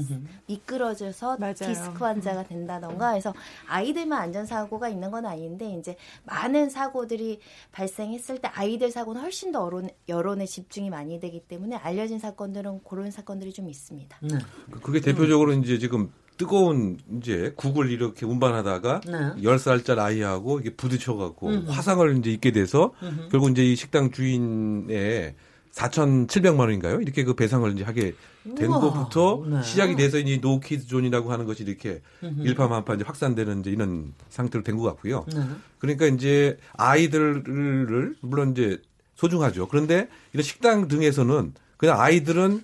미끄러져서 0.46 1.38
맞아요. 1.38 1.54
디스크 1.54 2.04
환자가 2.04 2.44
된다던가 2.44 3.10
해서 3.10 3.32
아이들만 3.66 4.20
안전사고가 4.20 4.88
있는 4.88 5.10
건 5.10 5.26
아닌데 5.26 5.70
이제 5.78 5.96
많은 6.24 6.70
사고들이 6.70 7.40
발생했을 7.72 8.40
때 8.40 8.48
아이들 8.48 8.90
사고는 8.90 9.20
훨씬 9.20 9.52
더 9.52 9.64
여론, 9.64 9.88
여론에 10.08 10.46
집중이 10.46 10.90
많이 10.90 11.18
되기 11.20 11.40
때문에 11.40 11.76
알려진 11.76 12.18
사건들은 12.18 12.82
그런 12.84 13.10
사건들이 13.14 13.52
좀 13.52 13.68
있습니다. 13.68 14.18
네. 14.22 14.38
그게 14.82 15.00
대표적으로 15.00 15.52
음. 15.54 15.62
이제 15.62 15.78
지금 15.78 16.10
뜨거운 16.36 16.98
이제 17.16 17.52
국을 17.56 17.90
이렇게 17.90 18.26
운반하다가 18.26 19.00
네. 19.06 19.42
10살짜리 19.42 19.98
아이하고 19.98 20.58
이게 20.60 20.74
부딪혀 20.74 21.14
갖고 21.14 21.48
음. 21.48 21.64
화상을 21.68 22.18
이제 22.18 22.30
입게 22.32 22.50
돼서 22.50 22.92
음흠. 23.02 23.28
결국 23.30 23.50
이제 23.52 23.64
이 23.64 23.76
식당 23.76 24.10
주인의 24.10 25.34
4,700만 25.72 26.60
원인가요? 26.60 27.00
이렇게 27.00 27.24
그 27.24 27.34
배상을 27.34 27.70
이제 27.72 27.82
하게 27.84 28.14
된 28.56 28.68
우와. 28.68 28.80
것부터 28.80 29.44
네. 29.48 29.62
시작이 29.62 29.96
돼서 29.96 30.18
이제 30.18 30.38
노키즈 30.40 30.86
존이라고 30.86 31.32
하는 31.32 31.46
것이 31.46 31.62
이렇게 31.64 32.00
음흠. 32.22 32.42
일파만파 32.46 32.94
이제 32.94 33.04
확산되는 33.04 33.60
이제 33.60 33.70
이런 33.70 34.12
상태로 34.28 34.62
된 34.64 34.76
것 34.76 34.82
같고요. 34.84 35.24
네. 35.32 35.40
그러니까 35.78 36.06
이제 36.06 36.58
아이들을 36.74 38.14
물론 38.20 38.50
이제 38.52 38.78
소중하죠. 39.14 39.68
그런데 39.68 40.08
이런 40.32 40.42
식당 40.42 40.88
등에서는 40.88 41.54
그냥 41.76 42.00
아이들은 42.00 42.62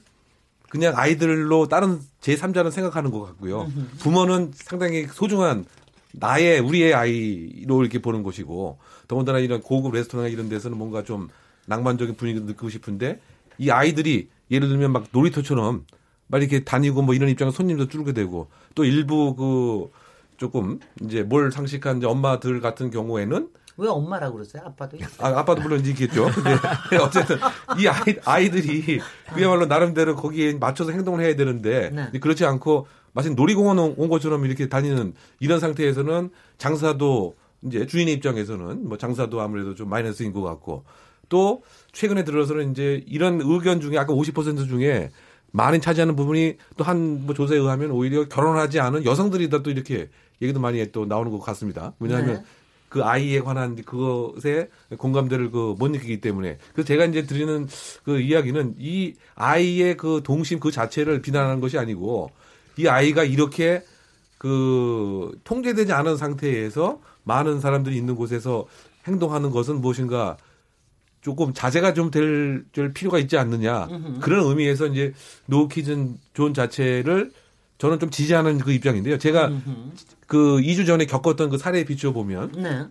그냥 0.70 0.94
아이들로 0.96 1.66
다른 1.68 2.00
제3자는 2.20 2.70
생각하는 2.70 3.10
것 3.10 3.20
같고요. 3.22 3.70
부모는 3.98 4.52
상당히 4.54 5.06
소중한 5.06 5.66
나의 6.12 6.60
우리의 6.60 6.94
아이로 6.94 7.82
이렇게 7.82 8.00
보는 8.00 8.22
것이고 8.22 8.78
더군다나 9.08 9.40
이런 9.40 9.60
고급 9.60 9.92
레스토랑 9.92 10.30
이런 10.30 10.48
데서는 10.48 10.78
뭔가 10.78 11.02
좀 11.02 11.28
낭만적인 11.66 12.14
분위기를 12.14 12.46
느끼고 12.46 12.68
싶은데 12.68 13.20
이 13.58 13.70
아이들이 13.70 14.28
예를 14.50 14.68
들면 14.68 14.92
막 14.92 15.06
놀이터처럼 15.12 15.84
막 16.28 16.38
이렇게 16.38 16.64
다니고 16.64 17.02
뭐 17.02 17.14
이런 17.14 17.28
입장에 17.28 17.50
손님도 17.50 17.88
줄게 17.88 18.12
되고 18.12 18.48
또 18.76 18.84
일부 18.84 19.34
그 19.34 19.90
조금 20.36 20.78
이제 21.02 21.22
뭘 21.22 21.50
상식한 21.50 21.98
이제 21.98 22.06
엄마들 22.06 22.60
같은 22.60 22.90
경우에는 22.90 23.48
왜 23.80 23.88
엄마라고 23.88 24.34
그러세요? 24.34 24.62
아빠도? 24.66 24.98
아, 25.18 25.28
아빠도 25.38 25.62
물론 25.62 25.84
있겠죠. 25.86 26.26
근데 26.34 26.50
어쨌든 27.02 27.36
이 27.78 27.88
아이, 27.88 28.16
아이들이 28.24 29.00
그야말로 29.34 29.66
나름대로 29.66 30.16
거기에 30.16 30.54
맞춰서 30.54 30.92
행동을 30.92 31.24
해야 31.24 31.34
되는데 31.36 31.90
네. 31.90 32.18
그렇지 32.20 32.44
않고 32.44 32.86
마치 33.12 33.30
놀이공원 33.30 33.78
온 33.96 34.08
것처럼 34.08 34.44
이렇게 34.44 34.68
다니는 34.68 35.14
이런 35.40 35.58
상태에서는 35.60 36.30
장사도 36.58 37.34
이제 37.62 37.86
주인의 37.86 38.14
입장에서는 38.14 38.88
뭐 38.88 38.96
장사도 38.98 39.40
아무래도 39.40 39.74
좀 39.74 39.88
마이너스인 39.88 40.32
것 40.32 40.42
같고 40.42 40.84
또 41.28 41.62
최근에 41.92 42.24
들어서는 42.24 42.72
이제 42.72 43.02
이런 43.06 43.40
의견 43.42 43.80
중에 43.80 43.98
아까 43.98 44.12
50% 44.12 44.68
중에 44.68 45.10
많이 45.52 45.80
차지하는 45.80 46.14
부분이 46.16 46.56
또 46.76 46.84
한 46.84 47.22
뭐 47.26 47.34
조사에 47.34 47.58
의하면 47.58 47.90
오히려 47.90 48.28
결혼하지 48.28 48.78
않은 48.80 49.04
여성들이 49.04 49.48
다 49.50 49.62
또 49.62 49.70
이렇게 49.70 50.08
얘기도 50.42 50.60
많이 50.60 50.90
또 50.92 51.04
나오는 51.06 51.30
것 51.32 51.40
같습니다. 51.40 51.92
왜냐하면 51.98 52.36
네. 52.36 52.42
그 52.90 53.02
아이에 53.04 53.40
관한 53.40 53.76
그것에 53.76 54.68
공감대를 54.98 55.50
그 55.50 55.74
못 55.78 55.90
느끼기 55.90 56.20
때문에. 56.20 56.58
그래서 56.74 56.86
제가 56.86 57.06
이제 57.06 57.24
드리는 57.24 57.66
그 58.04 58.20
이야기는 58.20 58.74
이 58.78 59.14
아이의 59.36 59.96
그 59.96 60.20
동심 60.22 60.60
그 60.60 60.70
자체를 60.70 61.22
비난하는 61.22 61.60
것이 61.60 61.78
아니고 61.78 62.30
이 62.76 62.86
아이가 62.88 63.24
이렇게 63.24 63.82
그 64.36 65.30
통제되지 65.44 65.92
않은 65.92 66.16
상태에서 66.16 67.00
많은 67.24 67.60
사람들이 67.60 67.96
있는 67.96 68.16
곳에서 68.16 68.66
행동하는 69.06 69.50
것은 69.50 69.80
무엇인가 69.80 70.36
조금 71.20 71.52
자제가 71.52 71.94
좀될 71.94 72.64
필요가 72.94 73.18
있지 73.18 73.36
않느냐. 73.38 73.88
그런 74.20 74.46
의미에서 74.46 74.86
이제 74.86 75.12
노키즈 75.46 76.18
존 76.32 76.54
자체를 76.54 77.30
저는 77.80 77.98
좀 77.98 78.10
지지하는 78.10 78.58
그 78.58 78.72
입장인데요. 78.72 79.16
제가 79.16 79.50
그 80.26 80.58
2주 80.58 80.86
전에 80.86 81.06
겪었던 81.06 81.48
그 81.48 81.56
사례에 81.56 81.84
비추어 81.84 82.12
보면 82.12 82.52
네. 82.52 82.86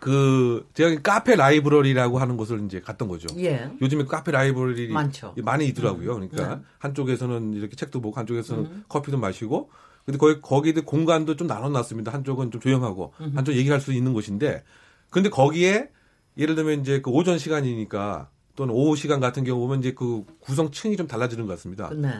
그 0.00 0.66
제가 0.72 1.02
카페 1.02 1.36
라이브러리라고 1.36 2.18
하는 2.18 2.38
곳을 2.38 2.64
이제 2.64 2.80
갔던 2.80 3.06
거죠. 3.08 3.28
예. 3.38 3.70
요즘에 3.82 4.04
카페 4.04 4.32
라이브러리 4.32 4.88
많죠. 4.88 5.34
많이 5.42 5.66
있더라고요. 5.66 6.14
그러니까 6.14 6.56
네. 6.56 6.62
한쪽에서는 6.78 7.52
이렇게 7.52 7.76
책도 7.76 8.00
보고 8.00 8.16
한쪽에서는 8.16 8.64
음. 8.64 8.84
커피도 8.88 9.18
마시고 9.18 9.68
근데 10.06 10.16
거기 10.16 10.40
거기도 10.40 10.82
공간도 10.82 11.36
좀 11.36 11.46
나눠 11.46 11.68
놨습니다. 11.68 12.10
한쪽은 12.10 12.50
좀 12.50 12.62
조용하고 12.62 13.12
음. 13.20 13.32
한쪽 13.34 13.54
얘기할 13.54 13.78
수 13.78 13.92
있는 13.92 14.14
곳인데 14.14 14.64
근데 15.10 15.28
거기에 15.28 15.90
예를 16.38 16.54
들면 16.54 16.80
이제 16.80 17.02
그 17.02 17.10
오전 17.10 17.36
시간이니까 17.36 18.30
또는 18.56 18.74
오후 18.74 18.96
시간 18.96 19.20
같은 19.20 19.44
경우 19.44 19.60
보면 19.60 19.80
이제 19.80 19.92
그 19.92 20.24
구성층이 20.40 20.96
좀 20.96 21.06
달라지는 21.06 21.46
것 21.46 21.52
같습니다. 21.54 21.90
네. 21.94 22.10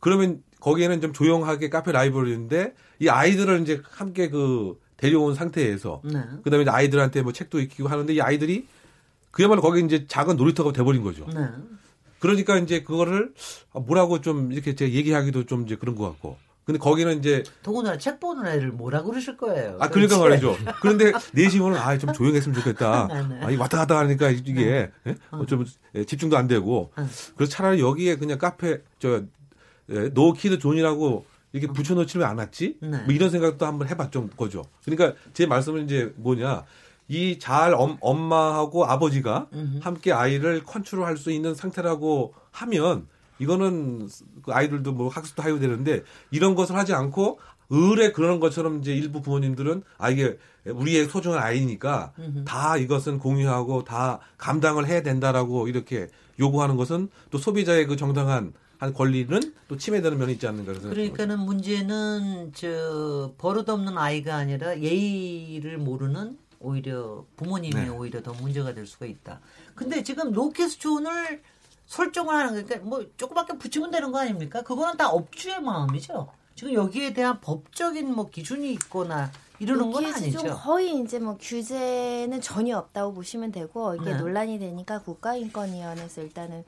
그러면 0.00 0.42
거기에는 0.60 1.00
좀 1.00 1.12
조용하게 1.12 1.68
카페 1.70 1.92
라이브러리인데 1.92 2.74
이 3.00 3.08
아이들을 3.08 3.62
이제 3.62 3.80
함께 3.90 4.28
그 4.28 4.78
데려온 4.96 5.34
상태에서 5.34 6.02
네. 6.04 6.20
그다음에 6.42 6.62
이제 6.62 6.70
아이들한테 6.70 7.22
뭐 7.22 7.32
책도 7.32 7.60
읽히고 7.60 7.88
하는데 7.88 8.12
이 8.12 8.20
아이들이 8.20 8.66
그야말로 9.30 9.62
거기 9.62 9.84
이제 9.84 10.06
작은 10.06 10.36
놀이터가 10.36 10.72
돼버린 10.72 11.02
거죠. 11.02 11.26
네. 11.32 11.46
그러니까 12.18 12.58
이제 12.58 12.82
그거를 12.82 13.32
뭐라고 13.72 14.20
좀 14.20 14.52
이렇게 14.52 14.74
제가 14.74 14.90
얘기하기도 14.90 15.46
좀 15.46 15.64
이제 15.64 15.76
그런 15.76 15.94
것 15.94 16.04
같고. 16.04 16.36
근데 16.64 16.78
거기는 16.78 17.18
이제 17.18 17.44
더군다나 17.62 17.96
책 17.96 18.20
보는 18.20 18.44
애들 18.46 18.72
뭐라 18.72 19.02
그러실 19.02 19.38
거예요. 19.38 19.78
아 19.80 19.88
그러니까? 19.88 20.18
말이죠. 20.18 20.54
그런데 20.82 21.12
내시면은 21.32 21.78
아좀 21.78 22.12
조용했으면 22.12 22.58
좋겠다. 22.58 23.06
네, 23.06 23.26
네. 23.26 23.40
아, 23.42 23.50
이 23.50 23.56
왔다 23.56 23.78
갔다 23.78 23.98
하니까 24.00 24.28
이게 24.28 24.90
예? 25.06 25.14
어, 25.30 25.46
좀 25.46 25.64
예, 25.94 26.04
집중도 26.04 26.36
안 26.36 26.46
되고. 26.46 26.92
응. 26.98 27.08
그래서 27.36 27.50
차라리 27.50 27.80
여기에 27.80 28.16
그냥 28.16 28.36
카페 28.36 28.82
저 28.98 29.22
예, 29.90 30.08
노키즈 30.08 30.58
존이라고 30.58 31.24
이렇게 31.52 31.72
붙여놓지 31.72 32.18
왜 32.18 32.30
안 32.30 32.38
놨지? 32.38 32.76
네. 32.80 32.88
뭐 32.88 33.06
이런 33.08 33.30
생각도 33.30 33.64
한번 33.66 33.88
해봤죠, 33.88 34.28
거죠. 34.36 34.64
그러니까 34.84 35.18
제 35.32 35.46
말씀은 35.46 35.84
이제 35.84 36.12
뭐냐. 36.16 36.64
이 37.10 37.38
잘 37.38 37.74
엄마하고 38.00 38.84
아버지가 38.84 39.46
음흠. 39.54 39.78
함께 39.80 40.12
아이를 40.12 40.62
컨트롤할 40.62 41.16
수 41.16 41.30
있는 41.30 41.54
상태라고 41.54 42.34
하면 42.50 43.06
이거는 43.38 44.08
그 44.42 44.52
아이들도 44.52 44.92
뭐 44.92 45.08
학습도 45.08 45.42
하야 45.42 45.58
되는데 45.58 46.02
이런 46.30 46.54
것을 46.54 46.76
하지 46.76 46.92
않고 46.92 47.38
으레 47.70 48.12
그런 48.12 48.40
것처럼 48.40 48.80
이제 48.80 48.92
일부 48.94 49.22
부모님들은 49.22 49.84
아 49.96 50.10
이게 50.10 50.36
우리의 50.66 51.06
소중한 51.08 51.42
아이니까 51.42 52.12
음흠. 52.18 52.44
다 52.44 52.76
이것은 52.76 53.18
공유하고 53.18 53.84
다 53.84 54.20
감당을 54.36 54.86
해야 54.86 55.02
된다라고 55.02 55.68
이렇게 55.68 56.08
요구하는 56.38 56.76
것은 56.76 57.08
또 57.30 57.38
소비자의 57.38 57.86
그 57.86 57.96
정당한 57.96 58.52
한 58.78 58.94
권리는 58.94 59.40
또 59.66 59.76
침해되는 59.76 60.18
면이 60.18 60.34
있지 60.34 60.46
않는가 60.46 60.72
그래서 60.72 60.88
그러니까는 60.88 61.40
문제는 61.40 62.52
저 62.54 63.32
버릇없는 63.38 63.98
아이가 63.98 64.36
아니라 64.36 64.78
예의를 64.78 65.78
모르는 65.78 66.38
오히려 66.60 67.24
부모님이 67.36 67.74
네. 67.74 67.88
오히려 67.88 68.22
더 68.22 68.32
문제가 68.32 68.74
될 68.74 68.86
수가 68.86 69.06
있다. 69.06 69.40
근데 69.74 70.02
지금 70.02 70.32
로켓존을 70.32 71.42
설정을 71.86 72.34
하는 72.34 72.52
거니까 72.52 72.84
뭐 72.84 73.04
조그맣게 73.16 73.58
붙이면 73.58 73.90
되는 73.90 74.12
거 74.12 74.18
아닙니까? 74.18 74.62
그거는 74.62 74.96
다 74.96 75.08
업주의 75.08 75.60
마음이죠. 75.60 76.28
지금 76.54 76.74
여기에 76.74 77.14
대한 77.14 77.40
법적인 77.40 78.12
뭐 78.14 78.28
기준이 78.28 78.72
있거나 78.72 79.30
이러는 79.60 79.90
건 79.90 80.06
아니죠. 80.06 80.38
거의 80.56 81.00
이제 81.00 81.18
뭐 81.18 81.36
규제는 81.38 82.40
전혀 82.40 82.78
없다고 82.78 83.12
보시면 83.14 83.52
되고 83.52 83.94
이게 83.94 84.12
네. 84.12 84.16
논란이 84.16 84.58
되니까 84.58 85.00
국가인권위원회에서 85.00 86.22
일단은 86.22 86.64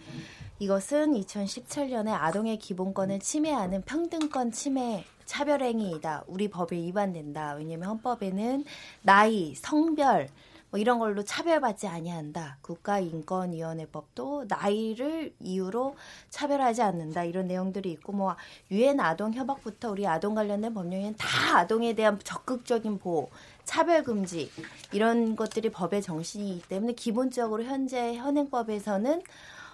이것은 0.58 1.12
2017년에 1.14 2.08
아동의 2.08 2.58
기본권을 2.58 3.20
침해하는 3.20 3.82
평등권 3.82 4.52
침해 4.52 5.04
차별행위이다. 5.24 6.24
우리 6.26 6.48
법에 6.48 6.76
위반된다. 6.76 7.54
왜냐하면 7.54 7.90
헌법에는 7.90 8.64
나이, 9.02 9.54
성별 9.54 10.28
뭐 10.70 10.78
이런 10.78 10.98
걸로 10.98 11.24
차별받지 11.24 11.88
아니한다. 11.88 12.58
국가인권위원회법도 12.62 14.46
나이를 14.48 15.34
이유로 15.40 15.96
차별하지 16.30 16.82
않는다. 16.82 17.24
이런 17.24 17.48
내용들이 17.48 17.90
있고 17.92 18.12
뭐 18.12 18.36
유엔 18.70 19.00
아동 19.00 19.34
협약부터 19.34 19.90
우리 19.90 20.06
아동 20.06 20.34
관련된 20.34 20.72
법령에는 20.72 21.16
다 21.16 21.58
아동에 21.58 21.94
대한 21.94 22.18
적극적인 22.22 22.98
보호, 22.98 23.30
차별 23.64 24.04
금지 24.04 24.50
이런 24.92 25.36
것들이 25.36 25.70
법의 25.70 26.02
정신이기 26.02 26.68
때문에 26.68 26.92
기본적으로 26.92 27.64
현재 27.64 28.14
현행법에서는 28.14 29.22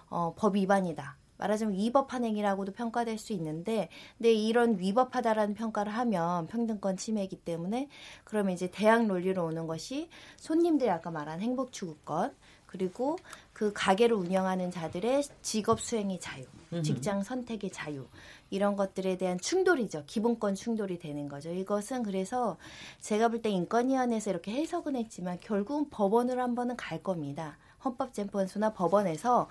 어, 0.08 0.34
법 0.36 0.54
위반이다. 0.54 1.16
말하자면 1.38 1.74
위법한 1.74 2.24
행위라고도 2.24 2.72
평가될 2.72 3.18
수 3.18 3.32
있는데, 3.32 3.88
근데 4.18 4.32
이런 4.32 4.78
위법하다라는 4.78 5.54
평가를 5.54 5.92
하면 5.92 6.46
평등권 6.46 6.96
침해이기 6.96 7.36
때문에 7.36 7.88
그러면 8.24 8.52
이제 8.54 8.70
대학 8.70 9.06
논리로 9.06 9.44
오는 9.44 9.66
것이 9.66 10.08
손님들이 10.36 10.90
아까 10.90 11.10
말한 11.10 11.40
행복 11.40 11.72
추구권 11.72 12.34
그리고 12.66 13.16
그 13.52 13.72
가게를 13.72 14.16
운영하는 14.16 14.70
자들의 14.70 15.22
직업 15.40 15.80
수행의 15.80 16.20
자유, 16.20 16.44
직장 16.82 17.22
선택의 17.22 17.70
자유 17.70 18.06
이런 18.50 18.76
것들에 18.76 19.16
대한 19.16 19.38
충돌이죠. 19.38 20.02
기본권 20.06 20.56
충돌이 20.56 20.98
되는 20.98 21.28
거죠. 21.28 21.50
이것은 21.50 22.02
그래서 22.02 22.58
제가 23.00 23.28
볼 23.28 23.40
때 23.40 23.50
인권위원회에서 23.50 24.30
이렇게 24.30 24.52
해석은 24.52 24.96
했지만 24.96 25.38
결국은 25.40 25.88
법원으로 25.90 26.42
한 26.42 26.54
번은 26.54 26.76
갈 26.76 27.02
겁니다. 27.02 27.56
헌법재판소나 27.84 28.72
법원에서 28.72 29.48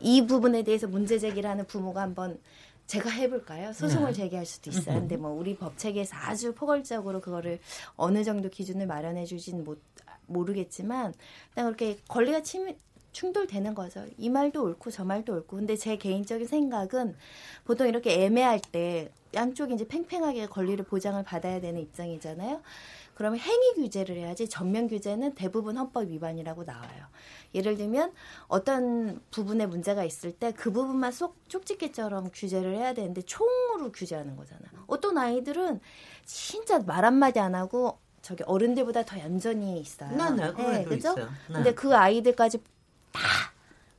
이 0.00 0.26
부분에 0.26 0.62
대해서 0.62 0.86
문제 0.86 1.18
제기를 1.18 1.48
하는 1.48 1.66
부모가 1.66 2.02
한번 2.02 2.38
제가 2.86 3.10
해볼까요? 3.10 3.72
소송을 3.72 4.08
네. 4.08 4.12
제기할 4.12 4.46
수도 4.46 4.70
있어요. 4.70 5.00
근데 5.00 5.16
뭐 5.16 5.30
우리 5.30 5.56
법 5.56 5.76
체계에서 5.76 6.16
아주 6.16 6.54
포괄적으로 6.54 7.20
그거를 7.20 7.58
어느 7.96 8.22
정도 8.22 8.48
기준을 8.48 8.86
마련해 8.86 9.24
주진 9.24 9.64
못 9.64 9.80
모르겠지만 10.26 11.14
일단 11.50 11.64
그렇게 11.64 11.98
권리가 12.08 12.42
침 12.42 12.74
충돌되는 13.12 13.74
거죠. 13.74 14.04
이 14.18 14.28
말도 14.28 14.62
옳고 14.62 14.90
저 14.90 15.02
말도 15.02 15.32
옳고. 15.32 15.56
근데 15.56 15.74
제 15.74 15.96
개인적인 15.96 16.46
생각은 16.46 17.16
보통 17.64 17.88
이렇게 17.88 18.24
애매할 18.24 18.60
때 18.60 19.10
양쪽이 19.32 19.72
이제 19.74 19.88
팽팽하게 19.88 20.46
권리를 20.48 20.84
보장을 20.84 21.22
받아야 21.24 21.58
되는 21.58 21.80
입장이잖아요. 21.80 22.60
그러면 23.16 23.40
행위 23.40 23.72
규제를 23.74 24.16
해야지 24.16 24.46
전면 24.46 24.88
규제는 24.88 25.34
대부분 25.34 25.78
헌법 25.78 26.08
위반이라고 26.08 26.64
나와요. 26.64 27.06
예를 27.54 27.76
들면 27.76 28.12
어떤 28.46 29.20
부분에 29.30 29.66
문제가 29.66 30.04
있을 30.04 30.32
때 30.32 30.52
그 30.52 30.70
부분만 30.70 31.12
쏙 31.12 31.36
쪽집게처럼 31.48 32.30
규제를 32.32 32.76
해야 32.76 32.92
되는데 32.92 33.22
총으로 33.22 33.90
규제하는 33.92 34.36
거잖아. 34.36 34.60
어떤 34.86 35.16
아이들은 35.16 35.80
진짜 36.26 36.78
말 36.80 37.04
한마디 37.06 37.40
안 37.40 37.54
하고 37.54 37.98
저기 38.20 38.42
어른들보다 38.44 39.04
더 39.04 39.18
얌전히 39.18 39.80
있어요. 39.80 40.10
네, 40.56 40.78
네, 40.78 40.84
그죠? 40.84 41.12
있어요. 41.12 41.26
네. 41.48 41.54
근데 41.54 41.74
그 41.74 41.96
아이들까지 41.96 42.58
다 43.12 43.20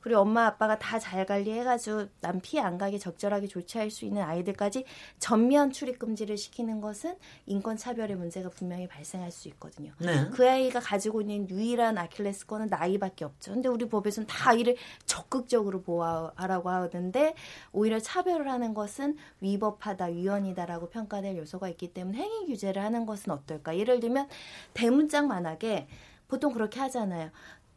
그리고 0.08 0.20
엄마 0.20 0.46
아빠가 0.46 0.78
다 0.78 0.98
잘 0.98 1.26
관리해가지고 1.26 2.06
남 2.20 2.40
피해 2.40 2.62
안 2.62 2.76
가게 2.76 2.98
적절하게 2.98 3.46
조치할 3.46 3.90
수 3.90 4.04
있는 4.04 4.22
아이들까지 4.22 4.84
전면 5.18 5.70
출입 5.70 5.98
금지를 5.98 6.36
시키는 6.36 6.80
것은 6.80 7.16
인권 7.46 7.76
차별의 7.76 8.16
문제가 8.16 8.48
분명히 8.48 8.88
발생할 8.88 9.30
수 9.30 9.48
있거든요. 9.48 9.92
네. 9.98 10.28
그 10.32 10.48
아이가 10.48 10.80
가지고 10.80 11.20
있는 11.20 11.48
유일한 11.48 11.98
아킬레스건은 11.98 12.68
나이밖에 12.68 13.24
없죠. 13.24 13.52
근데 13.52 13.68
우리 13.68 13.88
법에서는 13.88 14.26
다 14.26 14.50
아이를 14.50 14.76
적극적으로 15.06 15.82
보호하라고 15.82 16.70
하는데 16.70 17.34
오히려 17.72 18.00
차별을 18.00 18.50
하는 18.50 18.74
것은 18.74 19.16
위법하다, 19.40 20.06
위헌이다라고 20.06 20.88
평가될 20.88 21.36
요소가 21.36 21.68
있기 21.68 21.92
때문에 21.92 22.18
행위 22.18 22.46
규제를 22.46 22.82
하는 22.82 23.06
것은 23.06 23.30
어떨까? 23.32 23.76
예를 23.76 24.00
들면 24.00 24.28
대문짝만하게 24.74 25.86
보통 26.28 26.52
그렇게 26.52 26.80
하잖아요. 26.80 27.30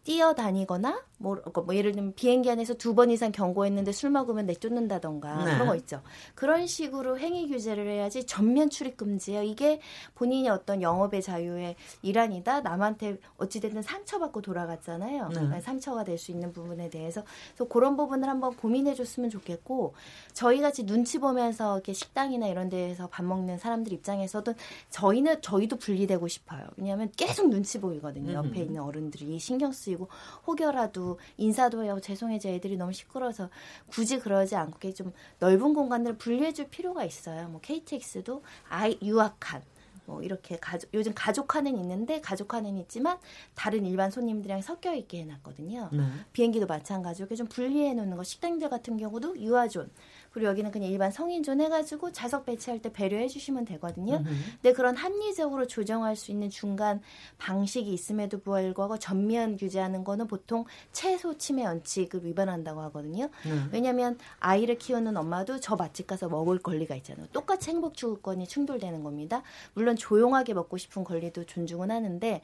뛰어다니거나 0.03 1.10
뭐, 1.21 1.37
뭐 1.65 1.75
예를 1.75 1.91
들면 1.93 2.13
비행기 2.15 2.49
안에서 2.49 2.73
두 2.75 2.91
번 2.91 3.09
이상 3.09 3.31
경고했는데 3.31 3.91
술 3.93 4.09
먹으면 4.09 4.45
내쫓는다던가 4.47 5.45
네. 5.45 5.53
그런 5.53 5.67
거 5.67 5.75
있죠. 5.77 6.01
그런 6.35 6.67
식으로 6.67 7.17
행위 7.19 7.47
규제를 7.47 7.87
해야지 7.87 8.25
전면 8.25 8.69
출입 8.69 8.97
금지예요. 8.97 9.43
이게 9.43 9.79
본인이 10.15 10.49
어떤 10.49 10.81
영업의 10.81 11.21
자유의 11.21 11.75
일환이다. 12.01 12.61
남한테 12.61 13.17
어찌됐든 13.37 13.81
상처받고 13.81 14.41
돌아갔잖아요. 14.41 15.27
네. 15.29 15.33
그러니까 15.33 15.61
상처가 15.61 16.03
될 16.03 16.17
수 16.17 16.31
있는 16.31 16.51
부분에 16.53 16.89
대해서 16.89 17.23
그래서 17.55 17.67
그런 17.69 17.95
부분을 17.97 18.27
한번 18.29 18.55
고민해 18.55 18.93
줬으면 18.93 19.29
좋겠고 19.29 19.93
저희 20.33 20.59
같이 20.61 20.85
눈치 20.85 21.17
보면서 21.17 21.75
이렇게 21.75 21.93
식당이나 21.93 22.47
이런 22.47 22.69
데에서 22.69 23.07
밥 23.07 23.23
먹는 23.23 23.57
사람들 23.57 23.91
입장에서도 23.93 24.53
저희는 24.89 25.41
저희도 25.41 25.77
분리되고 25.77 26.27
싶어요. 26.27 26.67
왜냐하면 26.77 27.09
계속 27.15 27.49
눈치 27.49 27.79
보이거든요. 27.79 28.33
옆에 28.33 28.49
음. 28.61 28.65
있는 28.67 28.81
어른들이 28.81 29.39
신경 29.39 29.71
쓰이고 29.71 30.09
혹여라도 30.45 31.10
인사도 31.37 31.87
하고 31.87 31.99
죄송해져 31.99 32.49
애들이 32.49 32.77
너무 32.77 32.93
시끄러워서 32.93 33.49
굳이 33.87 34.19
그러지 34.19 34.55
않고 34.55 34.93
좀 34.93 35.13
넓은 35.39 35.73
공간들을 35.73 36.17
분리해줄 36.17 36.69
필요가 36.69 37.03
있어요. 37.03 37.47
뭐 37.49 37.61
KTX도 37.61 38.43
아이 38.69 38.97
유학한 39.01 39.61
뭐 40.05 40.21
이렇게 40.21 40.57
가족 40.57 40.89
요즘 40.93 41.13
가족화는 41.15 41.77
있는데 41.77 42.19
가족화는 42.21 42.77
있지만 42.79 43.17
다른 43.55 43.85
일반 43.85 44.11
손님들이랑 44.11 44.61
섞여 44.61 44.93
있게 44.93 45.21
해놨거든요. 45.21 45.89
네. 45.93 46.03
비행기도 46.33 46.65
마찬가지로 46.65 47.33
좀 47.35 47.47
분리해 47.47 47.93
놓는 47.93 48.17
거 48.17 48.23
식당들 48.23 48.69
같은 48.69 48.97
경우도 48.97 49.39
유아존 49.39 49.89
그리고 50.31 50.49
여기는 50.49 50.71
그냥 50.71 50.89
일반 50.89 51.11
성인존 51.11 51.59
해가지고 51.61 52.11
좌석 52.11 52.45
배치할 52.45 52.81
때 52.81 52.91
배려해 52.91 53.27
주시면 53.27 53.65
되거든요. 53.65 54.23
근데 54.23 54.73
그런 54.73 54.95
합리적으로 54.95 55.67
조정할 55.67 56.15
수 56.15 56.31
있는 56.31 56.49
중간 56.49 57.01
방식이 57.37 57.91
있음에도 57.91 58.39
불구하고 58.39 58.97
전면 58.97 59.57
규제하는 59.57 60.03
거는 60.03 60.27
보통 60.27 60.65
최소 60.93 61.37
침해 61.37 61.65
원칙을 61.65 62.25
위반한다고 62.25 62.81
하거든요. 62.83 63.25
네. 63.43 63.51
왜냐하면 63.71 64.17
아이를 64.39 64.77
키우는 64.77 65.17
엄마도 65.17 65.59
저 65.59 65.75
맛집 65.75 66.07
가서 66.07 66.29
먹을 66.29 66.59
권리가 66.59 66.95
있잖아요. 66.95 67.27
똑같이 67.33 67.69
행복 67.69 67.95
추구권이 67.95 68.47
충돌되는 68.47 69.03
겁니다. 69.03 69.43
물론 69.73 69.95
조용하게 69.97 70.53
먹고 70.53 70.77
싶은 70.77 71.03
권리도 71.03 71.45
존중은 71.45 71.91
하는데 71.91 72.41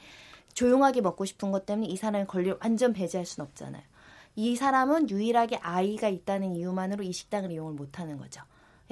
조용하게 0.53 1.01
먹고 1.01 1.23
싶은 1.25 1.51
것 1.51 1.65
때문에 1.65 1.87
이 1.87 1.95
사람의 1.95 2.27
권리를 2.27 2.57
완전 2.61 2.91
배제할 2.91 3.25
수는 3.25 3.47
없잖아요. 3.47 3.83
이 4.37 4.55
사람은 4.55 5.09
유일하게 5.09 5.57
아이가 5.63 6.07
있다는 6.09 6.55
이유만으로 6.55 7.03
이 7.03 7.11
식당을 7.11 7.51
이용을 7.51 7.73
못하는 7.73 8.19
거죠. 8.19 8.41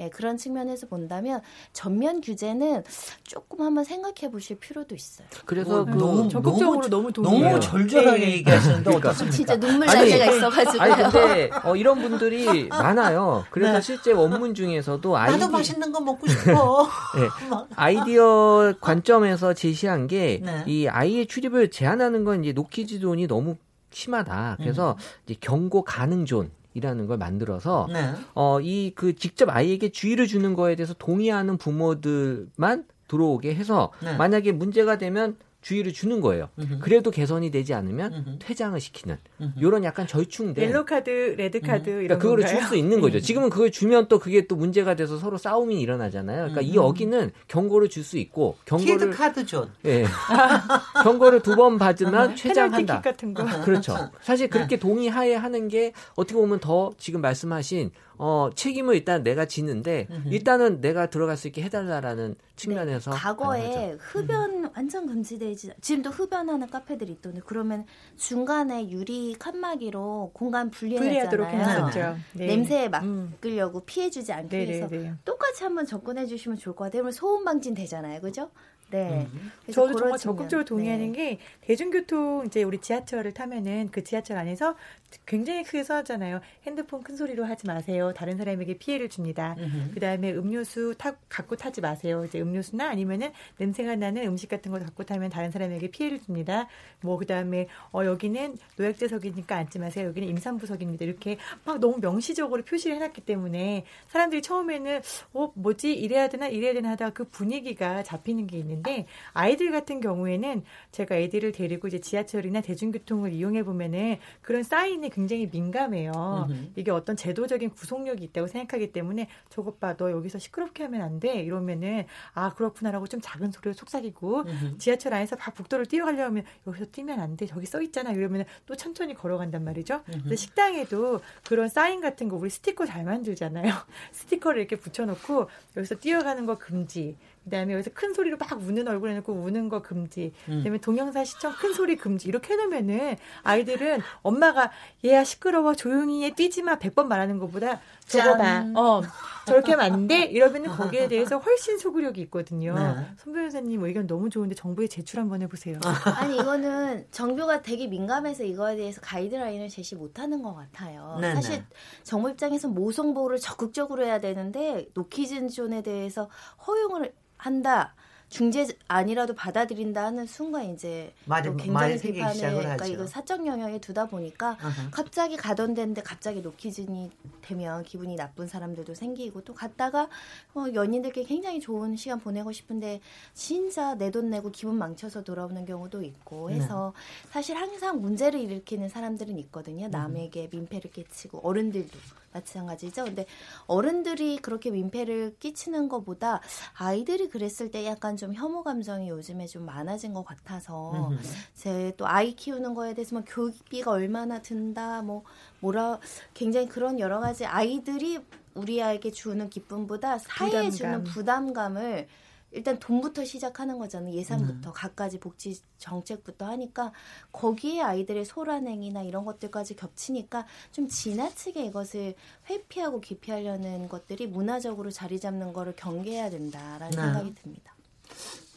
예, 0.00 0.10
그런 0.10 0.36
측면에서 0.36 0.88
본다면 0.88 1.40
전면 1.72 2.20
규제는 2.20 2.82
조금 3.22 3.64
한번 3.64 3.84
생각해 3.84 4.30
보실 4.30 4.58
필요도 4.58 4.94
있어요. 4.96 5.26
그래서 5.46 5.84
그 5.84 5.90
너무 5.92 6.28
적극적으로 6.28 6.88
너무, 6.88 7.12
너무, 7.12 7.40
너무 7.40 7.60
절절하게 7.60 8.18
네. 8.18 8.32
얘기하시는데 8.32 8.82
그러니까. 8.82 9.08
어떻습니까? 9.10 9.36
진짜 9.36 9.56
눈물 9.56 9.86
날 9.86 10.04
때가 10.04 10.32
있어가지고. 10.32 10.82
아니 10.82 11.02
근데 11.02 11.50
어, 11.62 11.76
이런 11.76 12.02
분들이 12.02 12.66
많아요. 12.68 13.46
그래서 13.50 13.74
네. 13.74 13.80
실제 13.80 14.12
원문 14.12 14.54
중에서도 14.54 15.16
아이디 15.16 15.38
나도 15.38 15.52
맛있는 15.52 15.92
거 15.92 16.00
먹고 16.00 16.26
싶어. 16.26 16.88
네. 17.16 17.28
아이디어 17.76 18.74
관점에서 18.80 19.54
제시한 19.54 20.08
게이 20.08 20.40
네. 20.40 20.88
아이의 20.88 21.26
출입을 21.26 21.70
제한하는 21.70 22.24
건 22.24 22.42
이제 22.42 22.52
노키즈 22.52 22.98
존이 22.98 23.28
너무 23.28 23.56
심하다. 23.90 24.56
그래서 24.58 24.92
음. 24.92 24.96
이제 25.24 25.36
경고 25.40 25.82
가능 25.82 26.24
존 26.24 26.50
이라는 26.74 27.06
걸 27.06 27.16
만들어서 27.16 27.88
네. 27.90 28.12
어이 28.34 28.92
그 28.94 29.14
직접 29.14 29.48
아이에게 29.48 29.88
주의를 29.88 30.26
주는 30.26 30.54
거에 30.54 30.76
대해서 30.76 30.94
동의하는 30.94 31.56
부모들만 31.56 32.84
들어오게 33.08 33.54
해서 33.54 33.92
네. 34.02 34.16
만약에 34.16 34.52
문제가 34.52 34.98
되면 34.98 35.36
주의를 35.66 35.92
주는 35.92 36.20
거예요. 36.20 36.48
으흠. 36.60 36.78
그래도 36.80 37.10
개선이 37.10 37.50
되지 37.50 37.74
않으면 37.74 38.12
으흠. 38.12 38.36
퇴장을 38.38 38.78
시키는 38.80 39.16
이런 39.58 39.82
약간 39.82 40.06
절충된 40.06 40.62
옐로 40.68 40.84
카드, 40.84 41.10
레드 41.36 41.60
카드 41.60 41.88
이런 41.90 42.04
그러니까 42.06 42.18
그거를 42.18 42.46
줄 42.46 42.62
수 42.62 42.76
있는 42.76 43.00
거죠. 43.00 43.18
음. 43.18 43.20
지금은 43.20 43.50
그걸 43.50 43.72
주면 43.72 44.06
또 44.06 44.20
그게 44.20 44.46
또 44.46 44.54
문제가 44.54 44.94
돼서 44.94 45.18
서로 45.18 45.38
싸움이 45.38 45.80
일어나잖아요. 45.80 46.36
그러니까 46.50 46.60
이 46.60 46.78
어기는 46.78 47.32
경고를 47.48 47.88
줄 47.88 48.04
수 48.04 48.16
있고 48.18 48.56
경고를 48.64 49.10
카드죠. 49.10 49.68
예. 49.86 50.04
경고를 51.02 51.40
두 51.42 51.56
번 51.56 51.78
받으면 51.78 52.34
퇴장한다. 52.36 53.00
같은 53.00 53.32
거. 53.34 53.44
그렇죠. 53.62 54.10
사실 54.22 54.48
그렇게 54.48 54.76
동의하에 54.78 55.34
하는 55.34 55.68
게 55.68 55.92
어떻게 56.14 56.34
보면 56.38 56.60
더 56.60 56.92
지금 56.98 57.20
말씀하신 57.22 57.90
어, 58.18 58.50
책임을 58.54 58.94
일단 58.94 59.22
내가 59.22 59.44
지는데 59.46 60.08
음흠. 60.10 60.28
일단은 60.32 60.80
내가 60.80 61.06
들어갈 61.06 61.36
수 61.36 61.46
있게 61.48 61.62
해달라라는 61.62 62.36
측면에서 62.56 63.10
네, 63.10 63.16
과거에 63.16 63.96
흡연 63.98 64.64
음. 64.64 64.70
완전 64.74 65.06
금지되지 65.06 65.72
지금도 65.80 66.10
흡연하는 66.10 66.68
카페들이 66.68 67.12
있던데 67.12 67.40
그러면 67.44 67.84
중간에 68.16 68.90
유리 68.90 69.34
칸막이로 69.38 70.30
공간 70.34 70.70
분리해놨잖아요. 70.70 72.18
네. 72.34 72.46
냄새에 72.46 72.88
맡으려고 72.88 73.78
음. 73.78 73.82
피해주지 73.86 74.32
않기 74.32 74.56
네네네. 74.56 74.70
위해서 74.70 74.88
네, 74.88 74.98
네. 74.98 75.12
똑같이 75.24 75.64
한번 75.64 75.86
접근해 75.86 76.26
주시면 76.26 76.58
좋을 76.58 76.74
것 76.74 76.84
같아요. 76.84 77.02
그러면 77.02 77.12
소음 77.12 77.44
방진 77.44 77.74
되잖아요, 77.74 78.20
그죠? 78.20 78.50
네. 78.90 79.28
음. 79.32 79.52
저도 79.70 79.94
정말 79.96 80.18
적극적으로 80.18 80.64
동의하는 80.64 81.12
네. 81.12 81.36
게 81.36 81.38
대중교통 81.62 82.44
이제 82.46 82.62
우리 82.62 82.78
지하철을 82.78 83.34
타면은 83.34 83.90
그 83.90 84.04
지하철 84.04 84.38
안에서 84.38 84.76
굉장히 85.24 85.62
크게 85.64 85.82
써놨잖아요. 85.82 86.40
핸드폰 86.66 87.02
큰 87.02 87.16
소리로 87.16 87.44
하지 87.44 87.66
마세요. 87.66 88.12
다른 88.14 88.36
사람에게 88.36 88.78
피해를 88.78 89.08
줍니다. 89.08 89.56
그 89.94 90.00
다음에 90.00 90.32
음료수 90.32 90.94
타, 90.98 91.14
갖고 91.28 91.56
타지 91.56 91.80
마세요. 91.80 92.24
이제 92.24 92.40
음료수나 92.40 92.88
아니면은 92.88 93.32
냄새가 93.56 93.96
나는 93.96 94.26
음식 94.26 94.48
같은 94.48 94.70
거 94.72 94.78
갖고 94.78 95.04
타면 95.04 95.30
다른 95.30 95.50
사람에게 95.50 95.90
피해를 95.90 96.20
줍니다. 96.20 96.68
뭐 97.00 97.16
그 97.16 97.24
다음에 97.26 97.66
어 97.92 98.04
여기는 98.04 98.56
노약자석이니까 98.76 99.56
앉지 99.56 99.78
마세요. 99.78 100.06
여기는 100.08 100.28
임산부석입니다. 100.28 101.04
이렇게 101.04 101.38
막 101.64 101.80
너무 101.80 101.98
명시적으로 102.00 102.62
표시를 102.62 102.96
해놨기 102.96 103.22
때문에 103.22 103.84
사람들이 104.08 104.42
처음에는 104.42 105.00
어 105.34 105.52
뭐지 105.54 105.92
이래야 105.92 106.28
되나 106.28 106.46
이래야 106.46 106.72
되나 106.72 106.90
하다가 106.90 107.12
그 107.12 107.24
분위기가 107.24 108.02
잡히는 108.02 108.46
게 108.46 108.58
있는 108.58 108.75
데 108.82 109.06
아이들 109.32 109.70
같은 109.70 110.00
경우에는 110.00 110.64
제가 110.92 111.16
애들을 111.16 111.52
데리고 111.52 111.88
이제 111.88 111.98
지하철이나 111.98 112.60
대중교통을 112.60 113.32
이용해 113.32 113.64
보면은 113.64 114.18
그런 114.42 114.62
사인에 114.62 115.08
굉장히 115.08 115.48
민감해요. 115.50 116.46
음흠. 116.48 116.72
이게 116.76 116.90
어떤 116.90 117.16
제도적인 117.16 117.70
구속력이 117.70 118.24
있다고 118.24 118.46
생각하기 118.46 118.92
때문에 118.92 119.28
저것 119.48 119.80
봐, 119.80 119.96
너 119.96 120.10
여기서 120.10 120.38
시끄럽게 120.38 120.84
하면 120.84 121.02
안 121.02 121.20
돼. 121.20 121.42
이러면은 121.42 122.04
아 122.34 122.54
그렇구나라고 122.54 123.06
좀 123.06 123.20
작은 123.22 123.50
소리로 123.52 123.72
속삭이고 123.72 124.40
음흠. 124.40 124.78
지하철 124.78 125.14
안에서 125.14 125.36
막 125.36 125.54
북도를 125.54 125.86
뛰어가려면 125.86 126.44
여기서 126.66 126.86
뛰면 126.86 127.20
안 127.20 127.36
돼. 127.36 127.46
저기 127.46 127.66
써 127.66 127.80
있잖아. 127.82 128.12
이러면은 128.12 128.44
또 128.66 128.76
천천히 128.76 129.14
걸어간단 129.14 129.64
말이죠. 129.64 130.02
근데 130.04 130.36
식당에도 130.36 131.20
그런 131.46 131.68
사인 131.68 132.00
같은 132.00 132.28
거 132.28 132.36
우리 132.36 132.50
스티커 132.50 132.86
잘 132.86 133.04
만들잖아요. 133.04 133.72
스티커를 134.12 134.60
이렇게 134.60 134.76
붙여놓고 134.76 135.48
여기서 135.76 135.96
뛰어가는 135.96 136.46
거 136.46 136.58
금지. 136.58 137.16
그다음에 137.46 137.74
여기서 137.74 137.90
큰 137.94 138.12
소리로 138.12 138.36
막 138.38 138.52
우는 138.60 138.88
얼굴 138.88 139.10
해놓고 139.10 139.32
우는 139.32 139.68
거 139.68 139.80
금지. 139.80 140.32
음. 140.48 140.58
그다음에 140.58 140.78
동영상 140.78 141.24
시청 141.24 141.52
큰 141.52 141.72
소리 141.72 141.96
금지. 141.96 142.28
이렇게 142.28 142.54
해놓으면은 142.54 143.16
아이들은 143.44 144.00
엄마가 144.22 144.72
얘야 145.04 145.22
시끄러워 145.22 145.74
조용히 145.74 146.24
해 146.24 146.34
뛰지 146.34 146.62
마 146.62 146.76
100번 146.76 147.06
말하는 147.06 147.38
것보다 147.38 147.80
저거 148.06 148.36
봐. 148.36 148.66
어 148.74 149.00
저렇게 149.46 149.72
하면 149.72 149.92
안 149.92 150.06
돼. 150.08 150.24
이러면은 150.24 150.70
거기에 150.70 151.06
대해서 151.06 151.38
훨씬 151.38 151.78
소구력이 151.78 152.20
있거든요. 152.22 152.74
네. 152.74 153.06
손 153.16 153.32
변호사님 153.32 153.84
의견 153.84 154.08
너무 154.08 154.28
좋은데 154.28 154.56
정부에 154.56 154.88
제출 154.88 155.20
한번 155.20 155.40
해보세요. 155.42 155.78
아니 156.18 156.34
이거는 156.36 157.06
정부가 157.12 157.62
되게 157.62 157.86
민감해서 157.86 158.42
이거에 158.42 158.74
대해서 158.74 159.00
가이드라인을 159.00 159.68
제시 159.68 159.94
못하는 159.94 160.42
것 160.42 160.54
같아요. 160.54 161.18
네, 161.20 161.32
사실 161.34 161.58
네. 161.58 161.64
정부 162.02 162.28
입장에서 162.28 162.66
모성 162.66 163.14
보호를 163.14 163.38
적극적으로 163.38 164.04
해야 164.04 164.18
되는데 164.20 164.88
노키즈 164.94 165.48
존에 165.50 165.82
대해서 165.82 166.28
허용을 166.66 167.12
한다. 167.36 167.94
중재 168.28 168.66
아니라도 168.88 169.34
받아들인다 169.34 170.04
하는 170.04 170.26
순간 170.26 170.64
이제 170.64 171.12
말이, 171.26 171.48
또 171.48 171.56
굉장히 171.56 171.96
비판을 171.96 172.56
그러니까 172.56 172.84
이거 172.86 173.06
사적 173.06 173.46
영역에 173.46 173.78
두다 173.78 174.06
보니까 174.06 174.56
uh-huh. 174.60 174.90
갑자기 174.90 175.36
가던 175.36 175.74
데인데 175.74 176.02
갑자기 176.02 176.40
노키즈니 176.40 177.12
되면 177.40 177.84
기분이 177.84 178.16
나쁜 178.16 178.48
사람들도 178.48 178.94
생기고 178.94 179.44
또 179.44 179.54
갔다가 179.54 180.08
어, 180.54 180.64
연인들끼리 180.74 181.24
굉장히 181.24 181.60
좋은 181.60 181.94
시간 181.94 182.18
보내고 182.18 182.50
싶은데 182.50 183.00
진짜 183.32 183.94
내 183.94 184.10
돈 184.10 184.30
내고 184.30 184.50
기분 184.50 184.76
망쳐서 184.76 185.22
돌아오는 185.22 185.64
경우도 185.64 186.02
있고 186.02 186.50
해서 186.50 186.94
네. 186.96 187.30
사실 187.30 187.56
항상 187.56 188.00
문제를 188.00 188.40
일으키는 188.40 188.88
사람들은 188.88 189.38
있거든요. 189.38 189.86
남에게 189.88 190.48
민폐를 190.50 190.90
끼치고 190.90 191.40
어른들도 191.46 191.96
마찬가지죠. 192.36 193.04
근데 193.04 193.26
어른들이 193.66 194.38
그렇게 194.38 194.70
민폐를 194.70 195.36
끼치는 195.40 195.88
것보다 195.88 196.40
아이들이 196.74 197.28
그랬을 197.28 197.70
때 197.70 197.86
약간 197.86 198.16
좀 198.16 198.34
혐오 198.34 198.62
감정이 198.62 199.08
요즘에 199.08 199.46
좀 199.46 199.64
많아진 199.64 200.12
것 200.12 200.24
같아서 200.24 201.10
제 201.54 201.86
또 201.96 202.06
아이 202.06 202.34
키우는 202.34 202.74
거에 202.74 202.94
대해서 202.94 203.14
뭐 203.14 203.24
교육비가 203.26 203.90
얼마나 203.90 204.40
든다 204.42 205.02
뭐 205.02 205.22
뭐라 205.60 205.98
굉장히 206.34 206.68
그런 206.68 206.98
여러 207.00 207.20
가지 207.20 207.46
아이들이 207.46 208.18
우리 208.54 208.82
아이에게 208.82 209.10
주는 209.12 209.48
기쁨보다 209.48 210.18
사회에 210.18 210.50
부담감. 210.50 210.70
주는 210.72 211.04
부담감을 211.04 212.08
일단 212.56 212.78
돈부터 212.78 213.24
시작하는 213.24 213.78
거잖아요. 213.78 214.14
예산부터 214.14 214.70
음. 214.70 214.72
갖가지 214.72 215.20
복지 215.20 215.60
정책부터 215.78 216.46
하니까 216.46 216.92
거기에 217.32 217.82
아이들의 217.82 218.24
소란행위나 218.24 219.02
이런 219.02 219.24
것들까지 219.24 219.76
겹치니까 219.76 220.46
좀 220.72 220.88
지나치게 220.88 221.66
이것을 221.66 222.14
회피하고 222.48 223.00
기피하려는 223.00 223.88
것들이 223.88 224.26
문화적으로 224.26 224.90
자리 224.90 225.20
잡는 225.20 225.52
거를 225.52 225.74
경계해야 225.76 226.30
된다라는 226.30 226.90
네. 226.90 226.96
생각이 226.96 227.34
듭니다. 227.34 227.74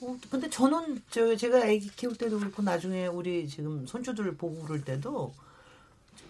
어, 0.01 0.17
근데 0.29 0.49
저는 0.49 1.01
저 1.09 1.35
제가 1.35 1.63
아기 1.63 1.89
키울 1.89 2.15
때도 2.15 2.39
그렇고 2.39 2.62
나중에 2.62 3.07
우리 3.07 3.47
지금 3.49 3.85
손주들 3.85 4.38
보고 4.38 4.62
그럴 4.62 4.85
때도 4.85 5.33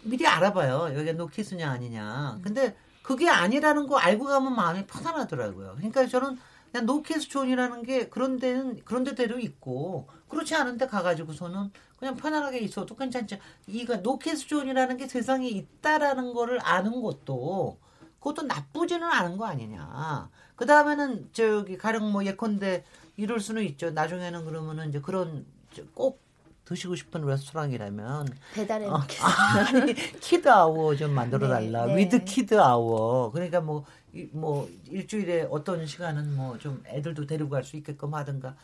미리 0.02 0.26
알아봐요. 0.26 0.96
여기가 0.96 1.14
노키즈냐 1.14 1.70
아니냐. 1.70 2.38
음. 2.38 2.42
근데 2.42 2.76
그게 3.04 3.30
아니라는 3.30 3.88
거 3.88 3.98
알고 3.98 4.26
가면 4.26 4.56
마음이 4.56 4.88
편안하더라고요. 4.88 5.76
그러니까 5.78 6.08
저는 6.08 6.38
그냥 6.72 6.86
노키즈존이라는 6.86 7.84
게 7.84 8.10
그런 8.10 8.38
데는 8.38 8.84
그런 8.86 9.04
데대로 9.04 9.40
있고 9.40 10.08
그렇지 10.28 10.56
않은데 10.56 10.88
가가지고서는 10.88 11.72
그냥 11.98 12.16
편안하게 12.16 12.60
있어도 12.60 12.96
괜찮지. 12.96 13.40
이가 13.68 13.98
노키즈존이라는 13.98 14.98
게 14.98 15.08
세상에 15.08 15.48
있다라는 15.48 16.34
거를 16.34 16.60
아는 16.62 17.02
것도 17.02 17.78
그것도 18.20 18.44
나쁘지는 18.44 19.04
않은 19.04 19.38
거 19.38 19.46
아니냐. 19.46 20.30
그 20.56 20.66
다음에는 20.66 21.30
저기 21.34 21.78
가령 21.78 22.12
뭐 22.12 22.26
예컨대 22.26 22.84
이럴 23.18 23.40
수는 23.40 23.64
있죠. 23.64 23.92
나중에는 23.92 24.46
그러면은 24.46 24.90
이제 24.90 25.02
그런 25.02 25.46
꼭 25.94 26.22
드시고 26.70 26.96
싶은 26.96 27.26
레스토랑이라면 27.26 28.28
배달해 28.54 28.86
어, 28.86 29.02
아니 29.74 29.94
kid 29.96 30.48
hour 30.48 30.96
좀 30.96 31.12
만들어 31.14 31.48
달라 31.48 31.88
네, 31.88 31.96
네. 31.96 32.00
with 32.02 32.24
kid 32.26 32.60
hour 32.60 33.32
그러니까 33.32 33.60
뭐뭐 33.60 34.70
일주일에 34.90 35.48
어떤 35.50 35.86
시간은 35.88 36.36
뭐 36.36 36.58
좀 36.60 36.84
애들도 36.86 37.26
데리고 37.26 37.50
갈 37.50 37.64
수 37.64 37.76
있게끔 37.76 38.14
하든가. 38.14 38.56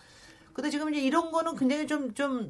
근데 0.54 0.70
지금 0.70 0.94
이제 0.94 1.02
이런 1.04 1.32
거는 1.32 1.56
굉장히 1.56 1.88
좀 1.88 2.13
좀 2.13 2.50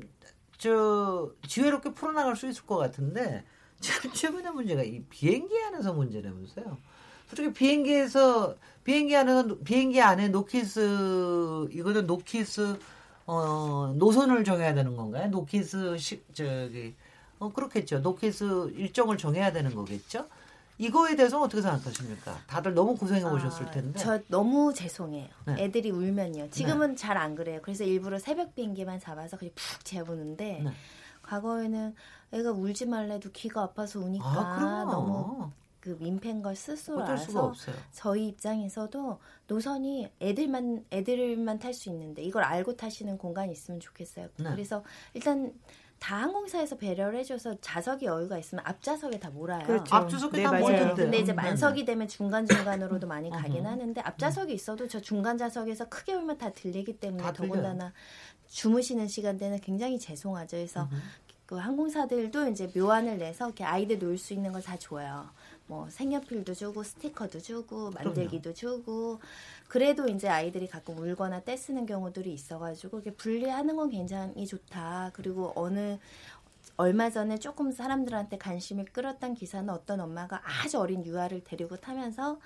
저 0.57 1.31
지혜롭게 1.47 1.93
풀어나갈 1.93 2.35
수 2.37 2.47
있을 2.47 2.65
것 2.65 2.77
같은데 2.77 3.43
지금 3.81 4.11
최근의 4.13 4.51
문제가 4.53 4.83
이 4.83 5.01
비행기 5.09 5.53
안에서 5.67 5.93
문제라면서요. 5.93 6.77
솔직히 7.27 7.51
비행기에서 7.53 8.55
비행기 8.85 9.15
안에서 9.17 9.57
비행기 9.65 10.01
안에 10.01 10.29
노키즈 10.29 11.67
이거는 11.71 12.07
노키즈 12.07 12.77
어 13.25 13.93
노선을 13.95 14.43
정해야 14.43 14.73
되는 14.73 14.95
건가요? 14.95 15.29
노키즈 15.29 15.97
시, 15.97 16.23
저기 16.33 16.95
어, 17.39 17.47
어, 17.47 17.51
그렇겠죠. 17.51 17.99
노키즈 17.99 18.71
일정을 18.75 19.17
정해야 19.17 19.51
되는 19.51 19.73
거겠죠. 19.73 20.27
이거에 20.77 21.15
대해서 21.15 21.41
어떻게 21.41 21.61
생각하십니까? 21.61 22.37
다들 22.47 22.73
너무 22.73 22.95
고생해 22.95 23.23
오셨을 23.23 23.67
아, 23.67 23.71
텐데. 23.71 23.97
아, 23.99 24.03
저 24.03 24.19
너무 24.27 24.73
죄송해요. 24.73 25.27
네. 25.45 25.55
애들이 25.59 25.89
울면요. 25.89 26.49
지금은 26.49 26.91
네. 26.91 26.95
잘안 26.95 27.35
그래요. 27.35 27.59
그래서 27.63 27.85
일부러 27.85 28.19
새벽 28.19 28.53
비행기만 28.55 28.99
잡아서 28.99 29.37
그냥 29.37 29.53
푹 29.55 29.85
재우는데 29.85 30.61
네. 30.63 30.71
과거에는 31.23 31.95
애가 32.33 32.51
울지 32.51 32.87
말래도 32.87 33.31
귀가 33.31 33.63
아파서 33.63 33.99
우니까 33.99 34.25
아, 34.27 34.85
너무 34.85 35.49
그 35.79 35.95
민폐인 35.99 36.41
걸 36.41 36.55
스스로 36.55 37.11
알아서 37.11 37.53
저희 37.93 38.27
입장에서도 38.27 39.19
노선이 39.47 40.09
애들만 40.21 40.85
애들만 40.91 41.59
탈 41.59 41.73
수 41.73 41.89
있는데 41.89 42.21
이걸 42.23 42.43
알고 42.43 42.75
타시는 42.77 43.17
공간이 43.17 43.51
있으면 43.51 43.79
좋겠어요. 43.79 44.27
네. 44.37 44.49
그래서 44.51 44.83
일단 45.13 45.53
다 45.99 46.17
항공사에서 46.17 46.77
배려를 46.77 47.19
해줘서 47.19 47.55
좌석이 47.61 48.05
여유가 48.05 48.37
있으면 48.37 48.63
앞좌석에 48.65 49.19
다 49.19 49.29
몰아요. 49.29 49.65
그렇죠. 49.65 49.95
앞좌석에 49.95 50.37
네, 50.37 50.43
다 50.43 50.51
몰아요. 50.59 50.93
근데 50.95 51.17
이제 51.19 51.31
만석이 51.33 51.85
되면 51.85 52.07
중간 52.07 52.45
중간으로도 52.45 53.07
많이 53.07 53.29
가긴 53.29 53.65
하는데 53.65 54.01
앞좌석이 54.01 54.53
있어도 54.53 54.87
저 54.87 54.99
중간 54.99 55.37
좌석에서 55.37 55.87
크게 55.89 56.13
울면 56.13 56.37
다 56.37 56.51
들리기 56.51 56.99
때문에 56.99 57.23
더군다나 57.33 57.93
주무시는 58.47 59.07
시간대는 59.07 59.61
굉장히 59.61 59.97
죄송하죠. 59.97 60.57
그래서 60.57 60.87
그 61.45 61.55
항공사들도 61.55 62.49
이제 62.49 62.69
묘안을 62.75 63.17
내서 63.19 63.45
이렇게 63.45 63.63
아이들 63.63 63.99
놀 63.99 64.17
수 64.17 64.33
있는 64.33 64.51
걸 64.51 64.61
다 64.61 64.75
줘요. 64.77 65.29
뭐 65.67 65.89
색연필도 65.89 66.53
주고 66.53 66.83
스티커도 66.83 67.39
주고 67.39 67.91
만들기도 67.91 68.53
그럼요. 68.53 68.53
주고 68.53 69.19
그래도 69.67 70.07
이제 70.07 70.27
아이들이 70.29 70.67
가끔 70.67 70.97
울거나 70.99 71.41
떼쓰는 71.41 71.85
경우들이 71.85 72.31
있어가지고 72.33 72.99
이렇게 72.99 73.11
분리하는 73.15 73.75
건 73.75 73.89
굉장히 73.89 74.45
좋다. 74.45 75.11
그리고 75.13 75.53
어느 75.55 75.97
얼마 76.77 77.09
전에 77.09 77.39
조금 77.39 77.71
사람들한테 77.71 78.37
관심을 78.37 78.85
끌었던 78.85 79.33
기사는 79.33 79.69
어떤 79.73 80.01
엄마가 80.01 80.41
아주 80.43 80.79
어린 80.79 81.05
유아를 81.05 81.43
데리고 81.43 81.77
타면서 81.77 82.39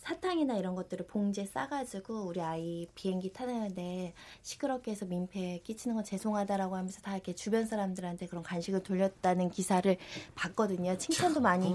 사탕이나 0.00 0.56
이런 0.56 0.74
것들을 0.74 1.06
봉지에 1.06 1.44
싸가지고 1.44 2.22
우리 2.22 2.40
아이 2.40 2.86
비행기 2.94 3.32
타는데 3.32 4.14
시끄럽게 4.42 4.92
해서 4.92 5.04
민폐 5.04 5.60
끼치는 5.62 5.94
건 5.94 6.04
죄송하다라고 6.04 6.74
하면서 6.74 7.00
다 7.02 7.14
이렇게 7.14 7.34
주변 7.34 7.66
사람들한테 7.66 8.26
그런 8.26 8.42
간식을 8.42 8.82
돌렸다는 8.82 9.50
기사를 9.50 9.94
봤거든요. 10.34 10.96
칭찬도 10.96 11.40
많이 11.40 11.74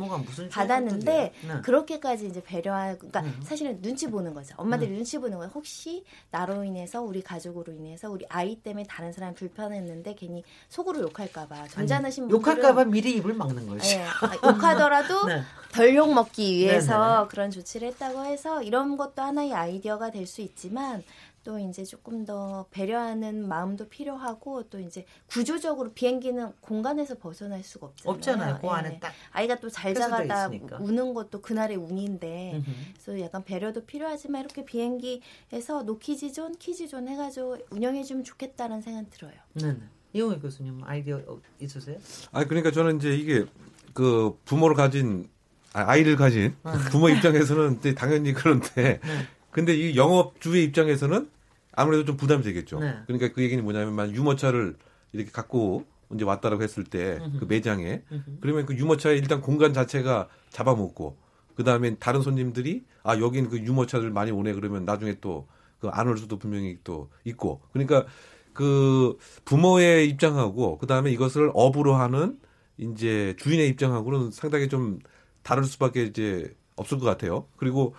받았는데 0.52 1.34
네. 1.48 1.62
그렇게까지 1.62 2.28
이제 2.28 2.42
배려하고 2.44 2.98
그러니까 2.98 3.22
음. 3.22 3.40
사실은 3.44 3.80
눈치 3.82 4.10
보는 4.10 4.34
거죠. 4.34 4.56
엄마들이 4.58 4.92
음. 4.92 4.96
눈치 4.96 5.20
보는 5.20 5.38
거예요. 5.38 5.52
혹시 5.54 6.04
나로 6.32 6.64
인해서 6.64 7.02
우리 7.02 7.22
가족으로 7.22 7.74
인해서 7.74 8.10
우리 8.10 8.26
아이 8.30 8.56
때문에 8.56 8.86
다른 8.90 9.14
사람 9.14 9.36
불편했는데 9.36 10.16
괜히 10.16 10.44
속으로 10.70 11.02
욕할까 11.02 11.48
봐 11.48 11.68
점잖으신 11.68 12.28
분들은 12.28 12.40
욕할까 12.40 12.74
봐 12.74 12.86
미리 12.86 13.18
입을 13.18 13.36
막는 13.36 13.68
거죠. 13.68 13.86
네. 13.88 14.06
욕하더라도 14.44 15.26
네. 15.30 15.44
덜욕 15.72 16.14
먹기 16.14 16.56
위해서 16.56 17.18
네네. 17.18 17.28
그런 17.30 17.52
조치를 17.52 17.90
했다고 17.90 18.15
해서 18.24 18.62
이런 18.64 18.98
것도 18.98 19.22
하나의 19.22 19.54
아이디어가 19.54 20.12
될 20.12 20.26
수 20.28 20.42
있지만 20.42 21.04
또 21.44 21.60
이제 21.60 21.84
조금 21.84 22.26
더 22.26 22.66
배려하는 22.72 23.48
마음도 23.48 23.88
필요하고 23.88 24.64
또 24.64 24.80
이제 24.80 25.06
구조적으로 25.28 25.94
비행기는 25.94 26.54
공간에서 26.60 27.16
벗어날 27.20 27.64
수가 27.64 27.86
없잖아요. 27.88 28.16
없잖아요. 28.16 28.60
그 28.62 28.68
안에 28.68 28.90
네. 28.90 29.00
딱 29.00 29.14
아이가 29.32 29.60
또 29.60 29.70
잘 29.70 29.94
자가다 29.94 30.50
우는 30.80 31.14
것도 31.14 31.42
그날의 31.42 31.78
운인데 31.78 32.64
그래서 32.94 33.22
약간 33.22 33.44
배려도 33.44 33.86
필요하지만 33.86 34.42
이렇게 34.42 34.66
비행기에서 34.66 35.84
노키즈존, 35.84 36.56
키즈존 36.58 37.08
해가지고 37.10 37.58
운영해주면 37.70 38.24
좋겠다는 38.24 38.82
생각 38.82 39.12
들어요. 39.12 39.36
네. 39.54 39.78
이용희 40.14 40.40
교수님 40.40 40.82
아이디어 40.84 41.22
있으세요? 41.60 41.98
아 42.32 42.44
그러니까 42.46 42.72
저는 42.72 42.98
이제 42.98 43.16
이게 43.16 43.46
그 43.94 44.36
부모를 44.46 44.76
가진 44.76 45.30
아, 45.76 45.92
아이를 45.92 46.16
가진 46.16 46.56
아. 46.64 46.72
부모 46.90 47.10
입장에서는 47.10 47.82
당연히 47.96 48.34
그런데 48.34 49.00
네. 49.04 49.28
근데 49.52 49.76
이 49.76 49.96
영업주의 49.98 50.64
입장에서는 50.66 51.30
아무래도 51.74 52.06
좀 52.06 52.18
부담이 52.18 52.44
되겠죠. 52.44 52.80
네. 52.80 52.96
그러니까 53.08 53.34
그 53.34 53.44
얘기는 53.44 53.62
뭐냐면 53.64 54.16
유모차를 54.16 54.76
이렇게 55.14 55.32
갖고 55.32 55.86
이제 56.14 56.24
왔다라고 56.24 56.64
했을 56.64 56.84
때 56.86 57.20
그 57.40 57.46
매장에 57.46 58.04
그러면 58.42 58.66
그 58.66 58.76
유모차의 58.76 59.18
일단 59.18 59.42
공간 59.42 59.74
자체가 59.74 60.28
잡아먹고 60.50 61.18
그 61.56 61.64
다음에 61.64 61.96
다른 61.96 62.22
손님들이 62.22 62.84
아 63.04 63.18
여긴 63.20 63.50
그 63.50 63.58
유모차를 63.60 64.12
많이 64.12 64.32
오네 64.32 64.54
그러면 64.54 64.86
나중에 64.86 65.16
또 65.20 65.48
그 65.82 65.90
안 65.92 66.08
올 66.08 66.18
수도 66.18 66.40
분명히 66.40 66.78
또 66.86 67.10
있고 67.26 67.60
그러니까 67.74 68.06
그 68.54 69.18
부모의 69.44 70.08
입장하고 70.10 70.78
그 70.78 70.88
다음에 70.88 71.12
이것을 71.12 71.52
업으로 71.54 71.96
하는 71.96 72.40
이제 72.78 73.36
주인의 73.40 73.68
입장하고는 73.70 74.32
상당히 74.32 74.70
좀 74.70 75.00
다를 75.46 75.64
수밖에 75.64 76.04
이제 76.04 76.54
없을 76.76 77.00
것 77.00 77.06
같아요. 77.06 77.48
그리고 77.56 77.96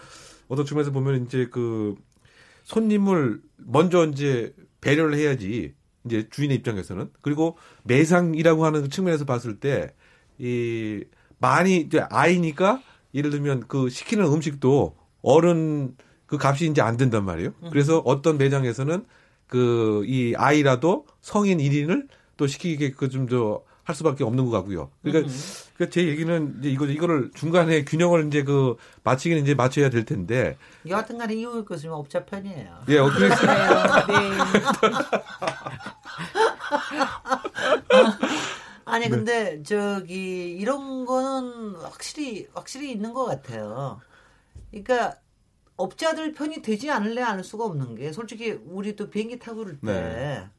어떤 0.49 0.67
측면에서 0.67 0.91
보면 0.93 1.25
이제 1.25 1.47
그 1.51 1.95
손님을 2.65 3.41
먼저 3.57 4.05
이제 4.07 4.53
배려를 4.83 5.17
해야지 5.17 5.73
이제 6.05 6.29
주인의 6.29 6.59
입장에서는 6.59 7.11
그리고 7.23 7.57
매상이라고 7.85 8.67
하는 8.67 8.83
그 8.83 8.89
측면에서 8.91 9.25
봤을 9.25 9.59
때 9.61 9.95
이 10.39 11.03
많이 11.39 11.79
이제 11.79 12.01
아이니까 12.11 12.83
예를 13.15 13.31
들면 13.31 13.65
그 13.69 13.89
시키는 13.89 14.25
음식도 14.27 14.97
어른 15.23 15.97
그 16.27 16.39
값이 16.41 16.67
이제 16.69 16.83
안 16.83 16.97
된단 16.97 17.25
말이에요. 17.25 17.55
음. 17.63 17.71
그래서 17.71 17.99
어떤 18.05 18.37
매장에서는 18.39 19.05
그 19.47 20.05
이 20.07 20.35
아이라도 20.37 21.07
성인 21.21 21.59
1인을 21.59 22.09
또 22.37 22.47
시키게 22.47 22.93
그좀더 22.93 23.63
할 23.87 23.95
수밖에 23.95 24.25
없는 24.25 24.45
것 24.47 24.51
같고요. 24.51 24.91
그러니까, 25.01 25.33
그러니까 25.77 25.95
제 25.95 26.09
얘기는 26.09 26.57
이제 26.59 26.71
이거 26.71 26.87
이거를 26.87 27.31
중간에 27.35 27.85
균형을 27.85 28.27
이제 28.27 28.43
그 28.43 28.77
맞추기는 29.05 29.45
이제 29.45 29.55
맞춰야 29.55 29.91
될 29.91 30.05
텐데. 30.05 30.59
여하튼간에 30.89 31.37
이용일 31.37 31.65
교수님 31.65 31.93
업자 31.93 32.25
편이에요. 32.25 32.83
예, 32.89 32.99
어, 32.99 33.09
그래서 33.09 33.47
네. 33.47 33.53
아니 38.87 39.09
근데 39.09 39.63
저기 39.63 40.57
이런 40.57 41.05
거는 41.05 41.77
확실히 41.77 42.49
확실히 42.55 42.91
있는 42.91 43.15
것 43.15 43.25
같아요. 43.25 44.01
그러니까 44.73 45.15
업자들 45.77 46.33
편이 46.33 46.63
되지 46.63 46.91
않을래 46.91 47.23
않을 47.23 47.45
수가 47.45 47.67
없는 47.67 47.95
게 47.95 48.13
솔직히 48.13 48.51
우리도 48.51 49.11
비행기 49.11 49.39
타고 49.39 49.59
그럴 49.59 49.79
때참 49.79 50.51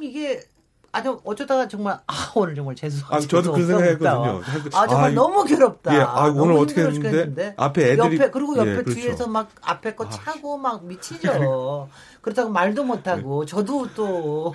네. 0.00 0.06
이게 0.06 0.53
아주 0.94 1.20
어쩌다가 1.24 1.66
정말 1.66 1.98
아 2.06 2.32
오늘 2.36 2.54
정말 2.54 2.76
재수 2.76 3.04
아 3.08 3.18
저도 3.18 3.52
그 3.52 3.66
생각했거든요. 3.66 4.40
아 4.74 4.86
정말 4.86 5.10
아, 5.10 5.14
너무 5.14 5.44
괴롭다. 5.44 5.92
예, 5.92 5.98
아 6.00 6.32
오늘 6.32 6.54
어떻게 6.54 6.82
했는데 6.82 7.54
앞에 7.56 7.92
애들이 7.92 8.16
옆에 8.16 8.30
그리고 8.30 8.56
옆에 8.56 8.70
예, 8.70 8.74
그렇죠. 8.76 8.94
뒤에서 8.94 9.26
막 9.26 9.50
앞에 9.60 9.96
거 9.96 10.04
아, 10.04 10.08
차고 10.08 10.56
막 10.56 10.84
미치죠. 10.84 11.88
그렇다고 12.22 12.50
말도 12.50 12.84
못 12.84 13.08
하고 13.08 13.44
네. 13.44 13.50
저도 13.50 13.88
또 13.96 14.54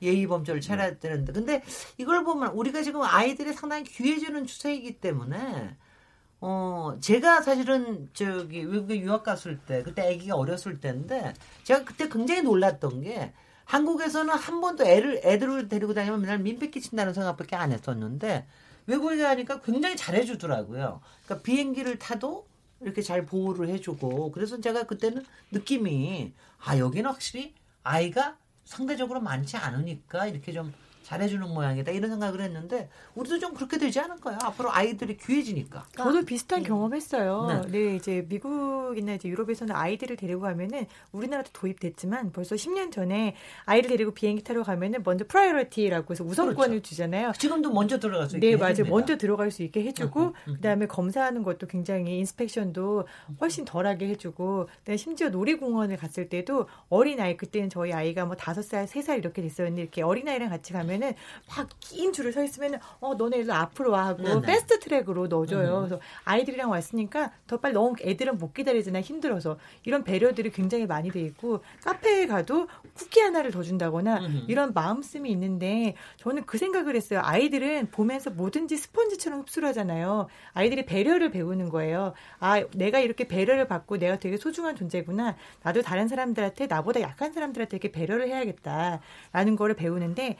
예의 0.00 0.28
범절을 0.28 0.60
차려야 0.60 0.98
되는데 0.98 1.32
근데 1.32 1.62
이걸 1.98 2.22
보면 2.22 2.52
우리가 2.52 2.82
지금 2.82 3.02
아이들이 3.02 3.52
상당히 3.52 3.82
귀해지는 3.82 4.46
추세이기 4.46 5.00
때문에 5.00 5.76
어, 6.40 6.96
제가 7.00 7.42
사실은 7.42 8.08
저기 8.14 8.64
외국에 8.64 8.98
유학 9.00 9.24
갔을 9.24 9.58
때, 9.58 9.82
그때 9.82 10.08
아기가 10.08 10.36
어렸을 10.36 10.80
때인데, 10.80 11.34
제가 11.64 11.84
그때 11.84 12.08
굉장히 12.08 12.40
놀랐던 12.40 13.02
게, 13.02 13.34
한국에서는 13.70 14.34
한 14.34 14.60
번도 14.60 14.84
애를 14.84 15.20
애들을 15.22 15.68
데리고 15.68 15.94
다니면 15.94 16.22
맨날 16.22 16.38
민폐 16.40 16.70
끼친다는 16.70 17.14
생각밖에 17.14 17.54
안 17.54 17.70
했었는데 17.70 18.44
외국에 18.86 19.22
가니까 19.22 19.60
굉장히 19.60 19.96
잘해주더라고요. 19.96 21.00
그러니까 21.24 21.44
비행기를 21.44 22.00
타도 22.00 22.48
이렇게 22.80 23.00
잘 23.00 23.24
보호를 23.24 23.68
해주고 23.68 24.32
그래서 24.32 24.60
제가 24.60 24.84
그때는 24.84 25.24
느낌이 25.52 26.32
아 26.58 26.78
여기는 26.78 27.08
확실히 27.08 27.54
아이가 27.84 28.36
상대적으로 28.64 29.20
많지 29.20 29.56
않으니까 29.56 30.26
이렇게 30.26 30.52
좀 30.52 30.74
잘해주는 31.10 31.48
모양이다 31.48 31.90
이런 31.90 32.08
생각을 32.10 32.40
했는데 32.40 32.88
우리도 33.16 33.40
좀 33.40 33.52
그렇게 33.52 33.78
되지 33.78 33.98
않을까요? 33.98 34.38
앞으로 34.44 34.72
아이들이 34.72 35.16
귀해지니까. 35.16 35.84
저도 35.96 36.24
비슷한 36.24 36.62
네. 36.62 36.68
경험했어요. 36.68 37.64
네. 37.66 37.70
네. 37.72 37.96
이제 37.96 38.24
미국이나 38.28 39.14
이제 39.14 39.28
유럽에서는 39.28 39.74
아이들을 39.74 40.16
데리고 40.16 40.42
가면은 40.42 40.86
우리나라도 41.10 41.50
도입됐지만 41.52 42.30
벌써 42.30 42.54
10년 42.54 42.92
전에 42.92 43.34
아이를 43.64 43.90
데리고 43.90 44.12
비행기 44.12 44.44
타러 44.44 44.62
가면은 44.62 45.02
먼저 45.04 45.24
priority라고 45.26 46.12
해서 46.14 46.22
우선권을 46.22 46.68
그렇죠. 46.70 46.82
주잖아요. 46.90 47.32
지금도 47.36 47.72
먼저 47.72 47.98
들어갈 47.98 48.28
수 48.30 48.36
있게 48.36 48.50
네, 48.50 48.56
맞아요. 48.56 48.84
먼저 48.88 49.16
들어갈 49.18 49.50
수 49.50 49.64
있게 49.64 49.82
해주고 49.82 50.20
음, 50.20 50.26
음, 50.28 50.32
음. 50.48 50.54
그다음에 50.54 50.86
검사하는 50.86 51.42
것도 51.42 51.66
굉장히 51.66 52.18
inspection도 52.20 53.08
훨씬 53.40 53.64
덜하게 53.64 54.06
해주고 54.10 54.68
그다음에 54.78 54.96
심지어 54.96 55.28
놀이공원을 55.30 55.96
갔을 55.96 56.28
때도 56.28 56.68
어린 56.88 57.20
아이 57.20 57.36
그때는 57.36 57.68
저희 57.68 57.92
아이가 57.92 58.26
뭐 58.26 58.36
다섯 58.36 58.62
살, 58.62 58.86
세 58.86 59.00
살 59.02 59.18
이렇게 59.18 59.42
됐었는데 59.42 59.82
이렇게 59.82 60.02
어린 60.02 60.28
아이랑 60.28 60.50
같이 60.50 60.72
가면 60.72 60.99
보면은 61.00 61.14
막 61.48 61.80
긴 61.80 62.12
줄을 62.12 62.32
서 62.32 62.44
있으면은 62.44 62.78
어 63.00 63.14
너네 63.14 63.38
일로 63.38 63.54
앞으로 63.54 63.90
와 63.90 64.08
하고 64.08 64.22
네네. 64.22 64.42
fast 64.42 64.78
track으로 64.78 65.26
넣어줘요. 65.26 65.78
음. 65.78 65.88
그래서 65.88 66.00
아이들이랑 66.24 66.70
왔으니까 66.70 67.32
더 67.46 67.56
빨리 67.58 67.72
너무 67.74 67.96
애들은 68.00 68.38
못 68.38 68.52
기다리잖아 68.52 69.00
힘들어서 69.00 69.58
이런 69.84 70.04
배려들이 70.04 70.50
굉장히 70.50 70.86
많이 70.86 71.10
돼 71.10 71.20
있고 71.22 71.64
카페에 71.82 72.26
가도 72.26 72.68
쿠키 72.94 73.20
하나를 73.20 73.50
더 73.50 73.62
준다거나 73.62 74.18
음. 74.18 74.44
이런 74.46 74.72
마음씀이 74.74 75.28
있는데 75.30 75.94
저는 76.18 76.44
그 76.44 76.58
생각을 76.58 76.94
했어요. 76.94 77.20
아이들은 77.24 77.90
보면서 77.90 78.30
뭐든지 78.30 78.76
스펀지처럼 78.76 79.40
흡수를 79.40 79.68
하잖아요. 79.70 80.28
아이들이 80.52 80.84
배려를 80.84 81.30
배우는 81.30 81.70
거예요. 81.70 82.12
아 82.38 82.62
내가 82.74 83.00
이렇게 83.00 83.26
배려를 83.26 83.66
받고 83.66 83.98
내가 83.98 84.18
되게 84.18 84.36
소중한 84.36 84.76
존재구나. 84.76 85.36
나도 85.62 85.82
다른 85.82 86.06
사람들한테 86.06 86.66
나보다 86.66 87.00
약한 87.00 87.32
사람들한테 87.32 87.76
이렇게 87.76 87.90
배려를 87.90 88.28
해야겠다라는 88.28 89.56
거를 89.56 89.74
배우는데 89.74 90.36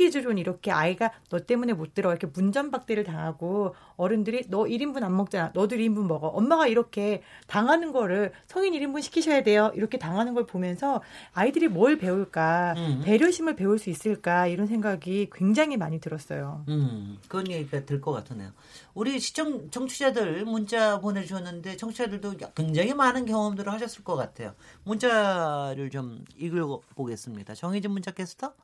노키즈존 0.00 0.38
이렇게 0.38 0.70
아이가 0.70 1.12
너 1.28 1.38
때문에 1.38 1.74
못 1.74 1.94
들어 1.94 2.10
이렇게 2.10 2.26
문전박대를 2.26 3.04
당하고 3.04 3.74
어른들이 3.96 4.44
너 4.48 4.60
1인분 4.64 5.02
안 5.02 5.14
먹잖아. 5.16 5.50
너도 5.54 5.76
1인분 5.76 6.06
먹어. 6.06 6.28
엄마가 6.28 6.66
이렇게 6.66 7.22
당하는 7.46 7.92
거를 7.92 8.32
성인 8.46 8.72
1인분 8.72 9.02
시키셔야 9.02 9.42
돼요. 9.42 9.70
이렇게 9.74 9.98
당하는 9.98 10.32
걸 10.34 10.46
보면서 10.46 11.02
아이들이 11.34 11.68
뭘 11.68 11.98
배울까? 11.98 12.74
음. 12.78 13.02
배려심을 13.04 13.56
배울 13.56 13.78
수 13.78 13.90
있을까? 13.90 14.46
이런 14.46 14.66
생각이 14.66 15.28
굉장히 15.32 15.76
많이 15.76 16.00
들었어요. 16.00 16.64
음. 16.68 17.18
그런 17.28 17.48
얘기가 17.50 17.84
들 17.84 18.00
것 18.00 18.12
같으네요. 18.12 18.50
우리 18.94 19.20
시청 19.20 19.70
청취자들 19.70 20.46
문자 20.46 21.00
보내 21.00 21.20
주셨는데 21.22 21.76
청취자들도 21.76 22.32
굉장히 22.54 22.94
많은 22.94 23.26
경험들을 23.26 23.70
하셨을 23.70 24.02
것 24.04 24.16
같아요. 24.16 24.54
문자를 24.84 25.90
좀 25.90 26.24
읽어 26.38 26.80
보겠습니다. 26.94 27.54
정희진 27.54 27.90
문자 27.90 28.10
캐스터. 28.10 28.54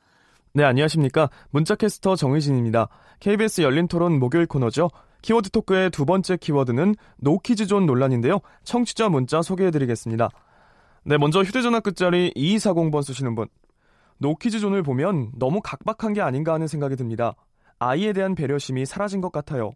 네, 0.56 0.64
안녕하십니까. 0.64 1.28
문자캐스터 1.50 2.16
정희진입니다. 2.16 2.88
KBS 3.20 3.60
열린 3.60 3.86
토론 3.88 4.18
목요일 4.18 4.46
코너죠. 4.46 4.88
키워드 5.20 5.50
토크의 5.50 5.90
두 5.90 6.06
번째 6.06 6.38
키워드는 6.38 6.94
노키즈존 7.18 7.84
논란인데요. 7.84 8.38
청취자 8.64 9.10
문자 9.10 9.42
소개해드리겠습니다. 9.42 10.30
네, 11.04 11.18
먼저 11.18 11.42
휴대전화 11.42 11.80
끝자리 11.80 12.32
2240번 12.34 13.02
쓰시는 13.02 13.34
분. 13.34 13.48
노키즈존을 14.16 14.82
보면 14.82 15.32
너무 15.36 15.60
각박한 15.62 16.14
게 16.14 16.22
아닌가 16.22 16.54
하는 16.54 16.68
생각이 16.68 16.96
듭니다. 16.96 17.34
아이에 17.78 18.14
대한 18.14 18.34
배려심이 18.34 18.86
사라진 18.86 19.20
것 19.20 19.30
같아요. 19.32 19.72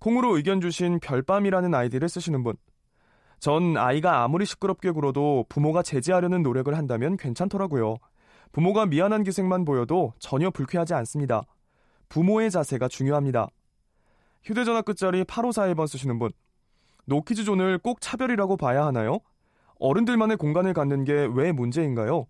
콩으로 0.00 0.36
의견 0.36 0.60
주신 0.60 1.00
별밤이라는 1.00 1.74
아이디를 1.74 2.10
쓰시는 2.10 2.44
분. 2.44 2.56
전 3.38 3.78
아이가 3.78 4.22
아무리 4.22 4.44
시끄럽게 4.44 4.90
굴어도 4.90 5.46
부모가 5.48 5.82
제지하려는 5.82 6.42
노력을 6.42 6.76
한다면 6.76 7.16
괜찮더라고요. 7.16 7.96
부모가 8.52 8.86
미안한 8.86 9.24
기색만 9.24 9.64
보여도 9.64 10.12
전혀 10.18 10.50
불쾌하지 10.50 10.94
않습니다. 10.94 11.42
부모의 12.08 12.50
자세가 12.50 12.88
중요합니다. 12.88 13.48
휴대전화 14.44 14.82
끝자리 14.82 15.24
8541번 15.24 15.86
쓰시는 15.86 16.18
분. 16.18 16.30
노키즈 17.04 17.44
존을 17.44 17.78
꼭 17.78 18.00
차별이라고 18.00 18.56
봐야 18.56 18.86
하나요? 18.86 19.20
어른들만의 19.78 20.36
공간을 20.36 20.72
갖는 20.72 21.04
게 21.04 21.12
왜 21.12 21.52
문제인가요? 21.52 22.26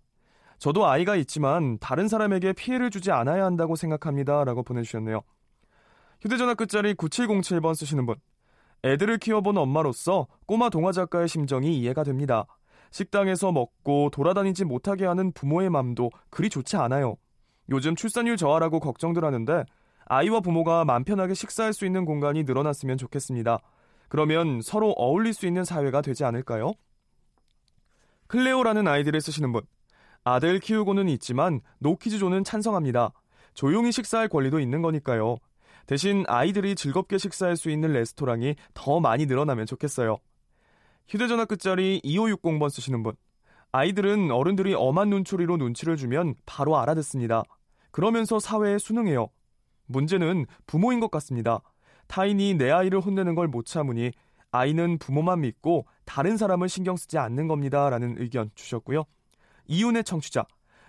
저도 0.57 0.85
아이가 0.87 1.15
있지만 1.15 1.77
다른 1.79 2.07
사람에게 2.07 2.53
피해를 2.53 2.89
주지 2.89 3.11
않아야 3.11 3.45
한다고 3.45 3.75
생각합니다. 3.75 4.43
라고 4.43 4.61
보내주셨네요. 4.63 5.21
휴대전화 6.21 6.53
끝자리 6.55 6.93
9707번 6.95 7.75
쓰시는 7.75 8.05
분. 8.05 8.15
애들을 8.83 9.17
키워본 9.19 9.57
엄마로서 9.57 10.27
꼬마 10.45 10.69
동화 10.69 10.91
작가의 10.91 11.27
심정이 11.29 11.77
이해가 11.79 12.03
됩니다. 12.03 12.45
식당에서 12.91 13.51
먹고 13.51 14.09
돌아다니지 14.11 14.65
못하게 14.65 15.05
하는 15.05 15.31
부모의 15.31 15.69
맘도 15.69 16.09
그리 16.29 16.49
좋지 16.49 16.77
않아요. 16.77 17.15
요즘 17.69 17.95
출산율 17.95 18.37
저하라고 18.37 18.79
걱정들 18.79 19.23
하는데 19.23 19.63
아이와 20.05 20.39
부모가 20.39 20.85
맘 20.85 21.03
편하게 21.03 21.33
식사할 21.35 21.73
수 21.73 21.85
있는 21.85 22.03
공간이 22.05 22.43
늘어났으면 22.43 22.97
좋겠습니다. 22.97 23.59
그러면 24.07 24.61
서로 24.61 24.89
어울릴 24.97 25.33
수 25.33 25.45
있는 25.45 25.63
사회가 25.63 26.01
되지 26.01 26.25
않을까요? 26.25 26.73
클레오라는 28.27 28.87
아이디를 28.87 29.21
쓰시는 29.21 29.51
분. 29.51 29.61
아들 30.23 30.59
키우고는 30.59 31.09
있지만 31.09 31.61
노키즈존은 31.79 32.43
찬성합니다. 32.43 33.11
조용히 33.53 33.91
식사할 33.91 34.27
권리도 34.27 34.59
있는 34.59 34.81
거니까요. 34.81 35.37
대신 35.85 36.23
아이들이 36.27 36.75
즐겁게 36.75 37.17
식사할 37.17 37.57
수 37.57 37.69
있는 37.69 37.93
레스토랑이 37.93 38.55
더 38.73 38.99
많이 38.99 39.25
늘어나면 39.25 39.65
좋겠어요. 39.65 40.17
휴대전화 41.09 41.45
끝자리 41.45 41.99
2560번 42.03 42.69
쓰시는 42.69 43.01
분. 43.01 43.15
아이들은 43.71 44.29
어른들이 44.29 44.75
엄한 44.75 45.09
눈초리로 45.09 45.57
눈치를 45.57 45.97
주면 45.97 46.35
바로 46.45 46.77
알아듣습니다. 46.77 47.43
그러면서 47.91 48.39
사회에 48.39 48.77
순응해요. 48.77 49.27
문제는 49.87 50.45
부모인 50.67 50.99
것 50.99 51.09
같습니다. 51.09 51.61
타인이 52.07 52.53
내 52.55 52.69
아이를 52.69 52.99
혼내는 52.99 53.33
걸 53.33 53.47
못 53.47 53.65
참으니 53.65 54.11
아이는 54.51 54.99
부모만 54.99 55.41
믿고 55.41 55.87
다른 56.05 56.37
사람을 56.37 56.69
신경 56.69 56.95
쓰지 56.95 57.17
않는 57.17 57.47
겁니다. 57.47 57.89
라는 57.89 58.15
의견 58.19 58.51
주셨고요. 58.53 59.03
이윤의 59.67 60.03
청취자. 60.03 60.45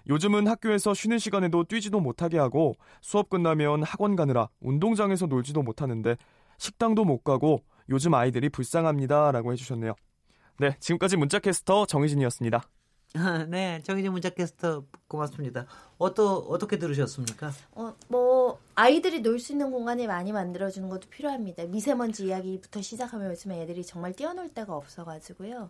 요즘은 0.09 0.48
학교에서 0.48 0.92
쉬는 0.92 1.18
시간에도 1.18 1.64
뛰지도 1.64 2.00
못하게 2.00 2.38
하고 2.38 2.74
수업 3.00 3.30
끝나면 3.30 3.83
학원 3.85 4.16
가느라 4.16 4.48
운동장에서 4.61 5.26
놀지도 5.26 5.62
못하는데 5.62 6.16
식당도 6.59 7.04
못 7.04 7.24
가고 7.24 7.61
요즘 7.88 8.12
아이들이 8.12 8.50
불쌍합니다. 8.50 9.33
라고 9.33 9.52
해주셨네요. 9.52 9.94
네, 10.61 10.77
지금까지 10.79 11.16
문자캐스터 11.16 11.87
정희진이었습니다. 11.87 12.62
네, 13.49 13.81
정희진 13.83 14.12
문자캐스터 14.12 14.85
고맙습니다. 15.09 15.64
어떠, 16.00 16.36
어떻게 16.38 16.78
들으셨습니까? 16.78 17.52
어, 17.72 17.94
뭐, 18.08 18.58
아이들이 18.74 19.20
놀 19.20 19.38
수 19.38 19.52
있는 19.52 19.70
공간을 19.70 20.06
많이 20.06 20.32
만들어 20.32 20.70
주는 20.70 20.88
것도 20.88 21.10
필요합니다. 21.10 21.64
미세먼지 21.64 22.26
이야기부터 22.26 22.80
시작하면 22.80 23.30
요즘에 23.30 23.60
애들이 23.62 23.84
정말 23.84 24.14
뛰어놀 24.14 24.48
데가 24.48 24.74
없어 24.74 25.04
가지고요. 25.04 25.68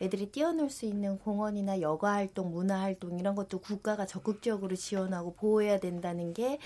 애들이 0.00 0.26
뛰어놀 0.26 0.70
수 0.70 0.86
있는 0.86 1.18
공원이나 1.18 1.80
여가 1.80 2.12
활동, 2.14 2.52
문화 2.52 2.80
활동 2.80 3.18
이런 3.18 3.34
것도 3.36 3.58
국가가 3.60 4.06
적극적으로 4.06 4.74
지원하고 4.74 5.34
보호해야 5.34 5.78
된다는 5.78 6.32
게 6.32 6.58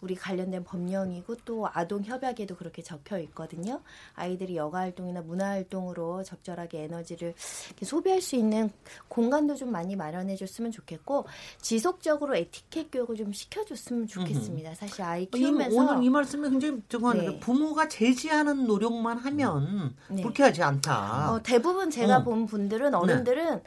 우리 0.00 0.14
관련된 0.14 0.62
법령이고 0.64 1.36
또 1.44 1.66
아동 1.72 2.04
협약에도 2.04 2.56
그렇게 2.56 2.82
적혀 2.82 3.18
있거든요. 3.20 3.80
아이들이 4.14 4.56
여가 4.56 4.78
활동이나 4.78 5.22
문화 5.22 5.46
활동으로 5.50 6.22
적절하게 6.22 6.84
에너지를 6.84 7.34
소비할 7.82 8.20
수 8.20 8.36
있는 8.36 8.70
공간도 9.08 9.56
좀 9.56 9.72
많이 9.72 9.96
마련해 9.96 10.36
줬으면 10.36 10.70
좋겠고 10.70 11.26
지속적으로 11.60 12.36
에티 12.36 12.63
켓 12.70 12.90
교육을 12.90 13.16
좀 13.16 13.32
시켜줬으면 13.32 14.06
좋겠습니다. 14.08 14.74
사실 14.74 15.02
아이 15.02 15.26
키우면서 15.26 15.76
오늘 15.76 16.02
이 16.02 16.10
말씀이 16.10 16.50
굉장히 16.50 16.82
죄송한데 16.88 17.26
네. 17.26 17.40
부모가 17.40 17.88
제지하는 17.88 18.66
노력만 18.66 19.18
하면 19.18 19.94
네. 20.10 20.22
불쾌하지 20.22 20.62
않다. 20.62 21.32
어, 21.32 21.42
대부분 21.42 21.90
제가 21.90 22.18
어. 22.18 22.24
본 22.24 22.46
분들은 22.46 22.90
네. 22.90 22.96
어른들은 22.96 23.54
네. 23.56 23.62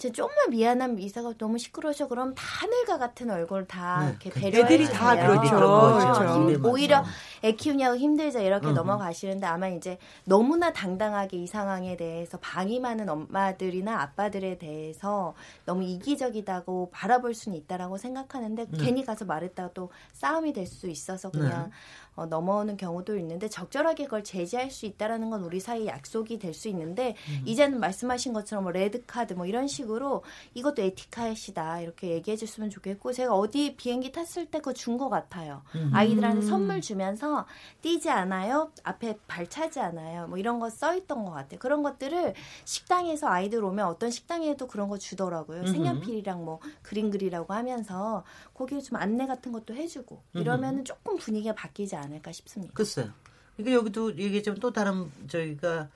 제 0.00 0.10
조금만 0.10 0.48
미안한 0.48 0.96
미사가 0.96 1.34
너무 1.36 1.58
시끄러워서 1.58 2.08
그럼 2.08 2.34
하늘과 2.34 2.96
같은 2.96 3.30
얼굴 3.30 3.66
다 3.66 4.00
네. 4.00 4.08
이렇게 4.08 4.30
배려해 4.30 4.64
애들이 4.64 4.88
다 4.88 5.14
그렇죠. 5.14 5.50
그렇죠. 5.50 6.50
힘, 6.50 6.64
오히려 6.64 7.04
애 7.44 7.52
키우냐고 7.52 7.98
힘들자 7.98 8.40
이렇게 8.40 8.68
음. 8.68 8.74
넘어가시는데 8.74 9.46
아마 9.46 9.68
이제 9.68 9.98
너무나 10.24 10.72
당당하게 10.72 11.36
이 11.36 11.46
상황에 11.46 11.98
대해서 11.98 12.38
방임하는 12.38 13.10
엄마들이나 13.10 14.00
아빠들에 14.00 14.56
대해서 14.56 15.34
너무 15.66 15.84
이기적이다고 15.84 16.88
바라볼 16.92 17.34
수는 17.34 17.58
있다라고 17.58 17.98
생각하는데 17.98 18.68
네. 18.70 18.78
괜히 18.82 19.04
가서 19.04 19.26
말했다가 19.26 19.74
또 19.74 19.90
싸움이 20.14 20.54
될 20.54 20.66
수 20.66 20.88
있어서 20.88 21.30
그냥 21.30 21.64
네. 21.64 21.70
어, 22.16 22.26
넘어오는 22.26 22.76
경우도 22.76 23.16
있는데 23.18 23.48
적절하게 23.48 24.04
그걸 24.04 24.24
제지할 24.24 24.70
수 24.70 24.86
있다라는 24.86 25.30
건 25.30 25.42
우리 25.44 25.60
사이 25.60 25.86
약속이 25.86 26.38
될 26.38 26.50
수 26.54 26.68
있는데 26.68 27.14
음. 27.28 27.42
이제는 27.46 27.78
말씀하신 27.80 28.32
것처럼 28.32 28.64
뭐 28.64 28.72
레드 28.72 29.04
카드 29.06 29.32
뭐 29.34 29.46
이런 29.46 29.66
식으로 29.68 30.24
이것도 30.54 30.82
에티카이시다 30.82 31.80
이렇게 31.80 32.08
얘기해 32.10 32.36
줬으면 32.36 32.70
좋겠고 32.70 33.12
제가 33.12 33.34
어디 33.34 33.76
비행기 33.76 34.10
탔을 34.12 34.46
때 34.46 34.58
그거 34.58 34.72
준 34.72 34.98
것 34.98 35.08
같아요. 35.08 35.62
음. 35.76 35.90
아이들한테 35.94 36.44
선물 36.46 36.80
주면서 36.80 37.46
뛰지 37.80 38.10
않아요. 38.10 38.70
앞에 38.82 39.16
발 39.28 39.48
차지 39.48 39.78
않아요. 39.80 40.26
뭐 40.26 40.36
이런 40.36 40.58
거 40.58 40.68
써 40.68 40.94
있던 40.96 41.24
것 41.24 41.30
같아요. 41.30 41.58
그런 41.60 41.82
것들을 41.82 42.34
식당에서 42.64 43.28
아이들 43.28 43.64
오면 43.64 43.86
어떤 43.86 44.10
식당에도 44.10 44.66
그런 44.66 44.88
거 44.88 44.98
주더라고요. 44.98 45.60
음. 45.62 45.66
색연필이랑 45.66 46.44
뭐 46.44 46.58
그림 46.82 47.10
그리라고 47.10 47.54
하면서 47.54 48.24
거기에 48.60 48.80
좀 48.82 48.96
안내 48.96 49.26
같은 49.26 49.52
것도 49.52 49.74
해주고 49.74 50.22
이러면은 50.34 50.84
조금 50.84 51.16
분위기가 51.16 51.54
바뀌지. 51.54 51.96
않을까 51.96 52.30
싶습니다. 52.30 52.74
글쎄요. 52.74 53.08
그러니까 53.56 53.78
여기도 53.78 54.10
얘기했지만 54.18 54.60
또 54.60 54.70
다른 54.70 55.10
저희가 55.28 55.88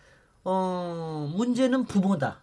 어 0.45 1.31
문제는 1.37 1.85
부모다. 1.85 2.39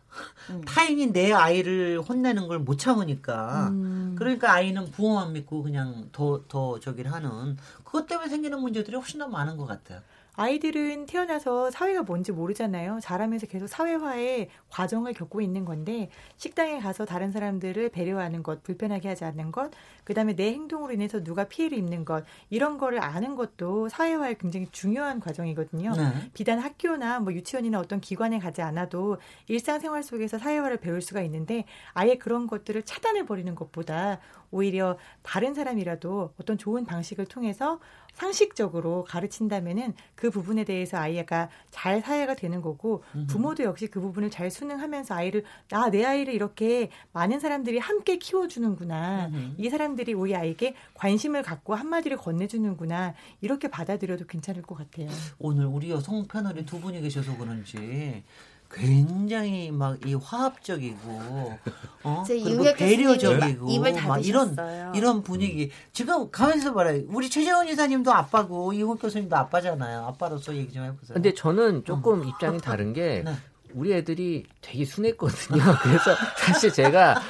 음. 0.52 0.62
타인이 0.66 1.08
내 1.08 1.32
아이를 1.34 2.02
혼내는 2.02 2.48
걸 2.48 2.60
못 2.60 2.78
참으니까 2.78 3.70
음. 3.70 4.16
그러니까 4.18 4.54
아이는 4.54 4.92
부모만 4.92 5.34
믿고 5.34 5.64
그냥 5.64 6.10
더더 6.12 6.80
저기를 6.80 7.12
하는 7.12 7.58
그것 7.84 8.06
때문에 8.06 8.30
생기는 8.30 8.60
문제들이 8.60 8.96
훨씬 8.96 9.20
더 9.20 9.28
많은 9.28 9.58
것 9.58 9.66
같아요. 9.66 10.02
아이들은 10.36 11.08
태어나서 11.08 11.72
사회가 11.72 12.04
뭔지 12.04 12.32
모르잖아요. 12.32 13.00
자라면서 13.02 13.48
계속 13.48 13.67
사회화의 13.67 14.50
과정을 14.70 15.13
겪고 15.13 15.41
있는 15.41 15.65
건데 15.65 16.10
식당에 16.38 16.80
가서 16.80 17.06
다른 17.06 17.32
사람들을 17.32 17.89
배려하는 17.89 18.41
것, 18.41 18.63
불편하게 18.63 19.10
하지 19.10 19.26
않는 19.26 19.52
것, 19.52 19.72
그다음에 20.04 20.36
내 20.36 20.54
행동으로 20.54 20.94
인해서 20.94 21.22
누가 21.24 21.44
피해를 21.44 21.78
입는 21.78 22.06
것 22.06 22.24
이런 22.50 22.77
거를 22.77 23.04
아는 23.04 23.36
것도 23.36 23.90
사회화에 23.90 24.36
굉장히 24.36 24.67
중요한 24.71 25.19
과정이거든요. 25.19 25.92
네. 25.96 26.32
비단 26.34 26.60
학교나 26.60 27.19
뭐 27.19 27.34
유치원이나 27.34 27.79
어떤 27.79 28.00
기관에 28.00 28.40
가지 28.40 28.62
않아도 28.62 29.17
일상생활 29.48 30.04
속에서 30.04 30.38
사회화를 30.38 30.77
배울 30.77 31.02
수가 31.02 31.21
있는데 31.23 31.65
아예 31.94 32.15
그런 32.15 32.48
것들을 32.48 32.84
차단해 32.84 33.25
버리는 33.25 33.54
것보다 33.54 34.19
오히려 34.52 34.97
다른 35.23 35.54
사람이라도 35.54 36.33
어떤 36.39 36.58
좋은 36.58 36.85
방식을 36.85 37.25
통해서 37.25 37.79
상식적으로 38.13 39.06
가르친다면은 39.06 39.93
그 40.15 40.29
부분에 40.29 40.65
대해서 40.65 40.97
아이가 40.97 41.49
잘 41.69 42.02
사회가 42.02 42.35
되는 42.35 42.62
거고 42.62 43.04
부모도 43.27 43.63
역시 43.63 43.87
그 43.87 44.02
부분을 44.02 44.29
잘 44.29 44.52
수능하면서 44.52 45.15
아이를 45.15 45.43
나 45.69 45.89
내 45.91 46.06
아이를 46.06 46.33
이렇게 46.33 46.89
많은 47.12 47.39
사람들이 47.39 47.77
함께 47.79 48.17
키워주는구나. 48.17 49.29
이 49.58 49.69
사람들이 49.69 50.13
우리 50.13 50.35
아이에게 50.35 50.75
관심을 50.93 51.41
갖고 51.43 51.75
한마디를 51.75 52.17
건네주는구나. 52.17 53.13
이렇게 53.41 53.69
받아들여도 53.69 54.27
괜찮을 54.27 54.62
것 54.62 54.75
같아요. 54.75 55.10
오늘 55.39 55.65
우리 55.65 55.89
여성 55.89 56.25
패널이 56.27 56.65
두 56.65 56.79
분이 56.79 57.02
계셔서 57.02 57.35
그런지 57.37 58.23
굉장히 58.74 59.72
막 59.72 59.92
이 60.06 60.15
화합적이고 60.15 61.60
어 62.04 62.24
그리고 62.28 62.63
배려적이고 62.76 63.67
막 64.08 64.26
이런 64.26 64.56
이런 64.96 65.22
분위기 65.22 65.69
지금 65.94 66.32
가만히서 66.32 66.74
봐요 66.74 67.02
우리 67.10 67.30
최재원 67.30 67.67
이사님도 67.67 68.12
아빠고 68.12 68.74
이훈 68.74 68.98
교수님도 68.98 69.36
아빠잖아요 69.36 70.06
아빠로서 70.08 70.56
얘기 70.56 70.74
좀 70.74 70.84
해보세요. 70.86 71.13
근데 71.13 71.34
저는 71.34 71.84
조금 71.86 72.22
어. 72.22 72.24
입장이 72.24 72.60
다른 72.60 72.94
게 72.94 73.22
네. 73.26 73.34
우리 73.74 73.94
애들이 73.94 74.46
되게 74.62 74.86
순했거든요. 74.86 75.62
그래서 75.82 76.15
사실 76.38 76.72
제가 76.72 77.22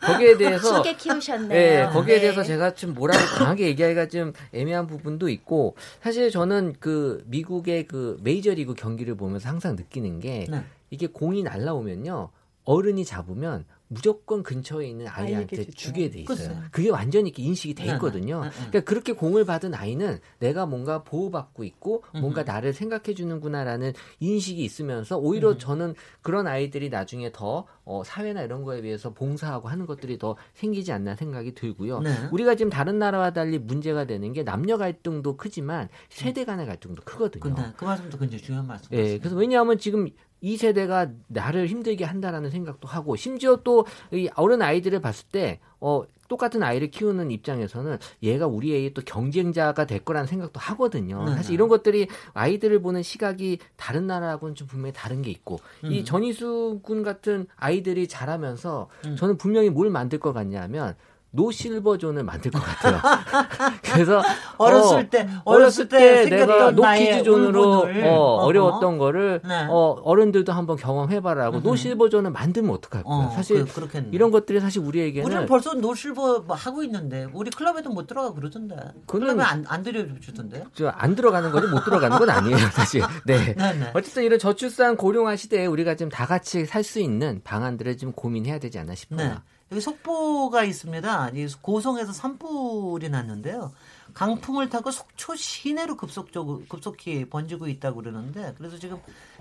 거기에 0.00 0.36
대해서 0.36 0.82
크게 0.82 0.96
키우셨네요. 0.96 1.48
네, 1.48 1.86
거기에 1.92 2.16
네. 2.16 2.20
대해서 2.20 2.42
제가 2.42 2.74
좀 2.74 2.94
뭐라고 2.94 3.24
강하게 3.38 3.66
얘기하기가 3.68 4.08
좀 4.08 4.32
애매한 4.52 4.86
부분도 4.86 5.28
있고 5.28 5.76
사실 6.02 6.30
저는 6.30 6.74
그 6.80 7.24
미국의 7.26 7.86
그 7.86 8.18
메이저리그 8.22 8.74
경기를 8.74 9.14
보면서 9.14 9.48
항상 9.48 9.76
느끼는 9.76 10.20
게 10.20 10.46
네. 10.48 10.64
이게 10.90 11.06
공이 11.06 11.42
날라오면요. 11.42 12.30
어른이 12.66 13.04
잡으면 13.04 13.64
무조건 13.88 14.42
근처에 14.42 14.88
있는 14.88 15.06
아이한테 15.06 15.64
주게 15.70 16.10
돼 16.10 16.20
있어요. 16.20 16.36
그치. 16.36 16.70
그게 16.72 16.90
완전히 16.90 17.28
이렇게 17.28 17.42
인식이 17.44 17.74
돼 17.74 17.84
있거든요. 17.94 18.40
네, 18.40 18.48
네, 18.48 18.50
네. 18.50 18.56
그러니까 18.56 18.80
그렇게 18.80 19.12
공을 19.12 19.44
받은 19.44 19.74
아이는 19.74 20.18
내가 20.40 20.66
뭔가 20.66 21.04
보호받고 21.04 21.62
있고 21.62 22.02
뭔가 22.12 22.42
나를 22.42 22.72
생각해 22.72 23.14
주는구나라는 23.14 23.92
인식이 24.18 24.62
있으면서 24.64 25.18
오히려 25.18 25.56
저는 25.56 25.94
그런 26.20 26.48
아이들이 26.48 26.90
나중에 26.90 27.30
더 27.32 27.66
어, 27.84 28.02
사회나 28.04 28.42
이런 28.42 28.64
거에 28.64 28.82
비해서 28.82 29.14
봉사하고 29.14 29.68
하는 29.68 29.86
것들이 29.86 30.18
더 30.18 30.36
생기지 30.54 30.90
않나 30.90 31.14
생각이 31.14 31.54
들고요. 31.54 32.00
네. 32.00 32.10
우리가 32.32 32.56
지금 32.56 32.70
다른 32.70 32.98
나라와 32.98 33.30
달리 33.30 33.60
문제가 33.60 34.04
되는 34.04 34.32
게 34.32 34.42
남녀 34.42 34.76
갈등도 34.76 35.36
크지만 35.36 35.88
세대 36.08 36.44
간의 36.44 36.66
갈등도 36.66 37.02
크거든요. 37.04 37.54
그, 37.54 37.72
그 37.76 37.84
말씀도 37.84 38.18
굉장히 38.18 38.42
중요한 38.42 38.66
말씀. 38.66 38.88
예. 38.90 39.02
네, 39.02 39.18
그래서 39.18 39.36
왜냐하면 39.36 39.78
지금 39.78 40.08
이 40.40 40.56
세대가 40.56 41.08
나를 41.28 41.66
힘들게 41.66 42.04
한다라는 42.04 42.50
생각도 42.50 42.88
하고 42.88 43.16
심지어 43.16 43.56
또 43.62 43.84
이 44.12 44.28
어른 44.36 44.62
아이들을 44.62 45.00
봤을 45.00 45.26
때 45.30 45.60
어, 45.80 46.04
똑같은 46.28 46.62
아이를 46.62 46.90
키우는 46.90 47.30
입장에서는 47.30 47.98
얘가 48.22 48.46
우리 48.46 48.74
애의 48.74 48.94
또 48.94 49.02
경쟁자가 49.04 49.86
될 49.86 50.00
거라는 50.00 50.26
생각도 50.26 50.58
하거든요. 50.58 51.24
네. 51.24 51.34
사실 51.34 51.54
이런 51.54 51.68
것들이 51.68 52.08
아이들을 52.34 52.82
보는 52.82 53.02
시각이 53.02 53.58
다른 53.76 54.06
나라하고는 54.06 54.54
좀 54.54 54.66
분명히 54.66 54.92
다른 54.92 55.22
게 55.22 55.30
있고 55.30 55.60
음. 55.84 55.92
이 55.92 56.04
전희수 56.04 56.80
군 56.82 57.02
같은 57.02 57.46
아이들이 57.56 58.08
자라면서 58.08 58.88
음. 59.04 59.16
저는 59.16 59.36
분명히 59.38 59.70
뭘 59.70 59.90
만들 59.90 60.18
것 60.18 60.32
같냐면 60.32 60.96
노 61.36 61.50
실버존을 61.50 62.24
만들 62.24 62.50
것 62.50 62.60
같아요. 62.62 62.98
그래서 63.82 64.22
어렸을 64.56 64.96
어, 64.96 65.08
때 65.10 65.28
어렸을 65.44 65.88
때, 65.88 66.24
때 66.24 66.36
내가 66.36 66.70
노키즈 66.70 67.24
존으로 67.24 67.86
어, 68.04 68.44
어려웠던 68.44 68.98
거를 68.98 69.40
네. 69.46 69.66
어, 69.68 70.00
어른들도 70.02 70.52
한번 70.52 70.76
경험해봐라고 70.76 71.60
no 71.60 71.76
silver 71.76 72.01
zone을 72.01 72.30
만들면 72.30 72.70
어떡할 72.72 73.04
거야. 73.04 73.26
어, 73.26 73.32
사실 73.34 73.66
그, 73.66 74.08
이런 74.12 74.30
것들이 74.30 74.60
사실 74.60 74.80
우리에게는 74.80 75.26
우리는 75.26 75.46
벌써 75.46 75.74
no 75.74 75.94
silver 75.94 76.44
뭐 76.46 76.56
하고 76.56 76.82
있는데 76.82 77.26
우리 77.34 77.50
클럽에도 77.50 77.90
못 77.90 78.06
들어가 78.06 78.32
그러던데. 78.32 78.76
클럽에 79.06 79.42
안, 79.42 79.64
안 79.68 79.82
들여주던데. 79.82 80.64
안 80.92 81.14
들어가는 81.14 81.52
거지 81.52 81.66
못 81.66 81.84
들어가는 81.84 82.18
건 82.18 82.30
아니에요 82.30 82.56
사실. 82.72 83.02
네. 83.26 83.54
네, 83.54 83.72
네. 83.74 83.90
어쨌든 83.94 84.24
이런 84.24 84.38
저출산 84.38 84.96
고령화 84.96 85.36
시대에 85.36 85.66
우리가 85.66 85.94
좀다 85.94 86.24
같이 86.26 86.64
살 86.64 86.86
수 86.86 87.00
있는 87.00 87.40
방안들을 87.44 87.98
좀 87.98 88.12
고민해야 88.12 88.58
되지 88.58 88.78
않나 88.78 88.94
싶어요. 88.94 89.28
네. 89.28 89.34
여기 89.72 89.80
속보가 89.80 90.62
있습니다. 90.62 91.32
고성에서 91.60 92.12
산불이 92.12 93.08
났는데요. 93.08 93.72
강풍을 94.14 94.70
타고 94.70 94.90
속초 94.90 95.34
시내로 95.34 95.96
급속적 95.96 96.68
급속히 96.68 97.28
번지고 97.28 97.68
있다고 97.68 98.00
그러는데 98.00 98.54
그래서 98.56 98.78
지금 98.78 98.98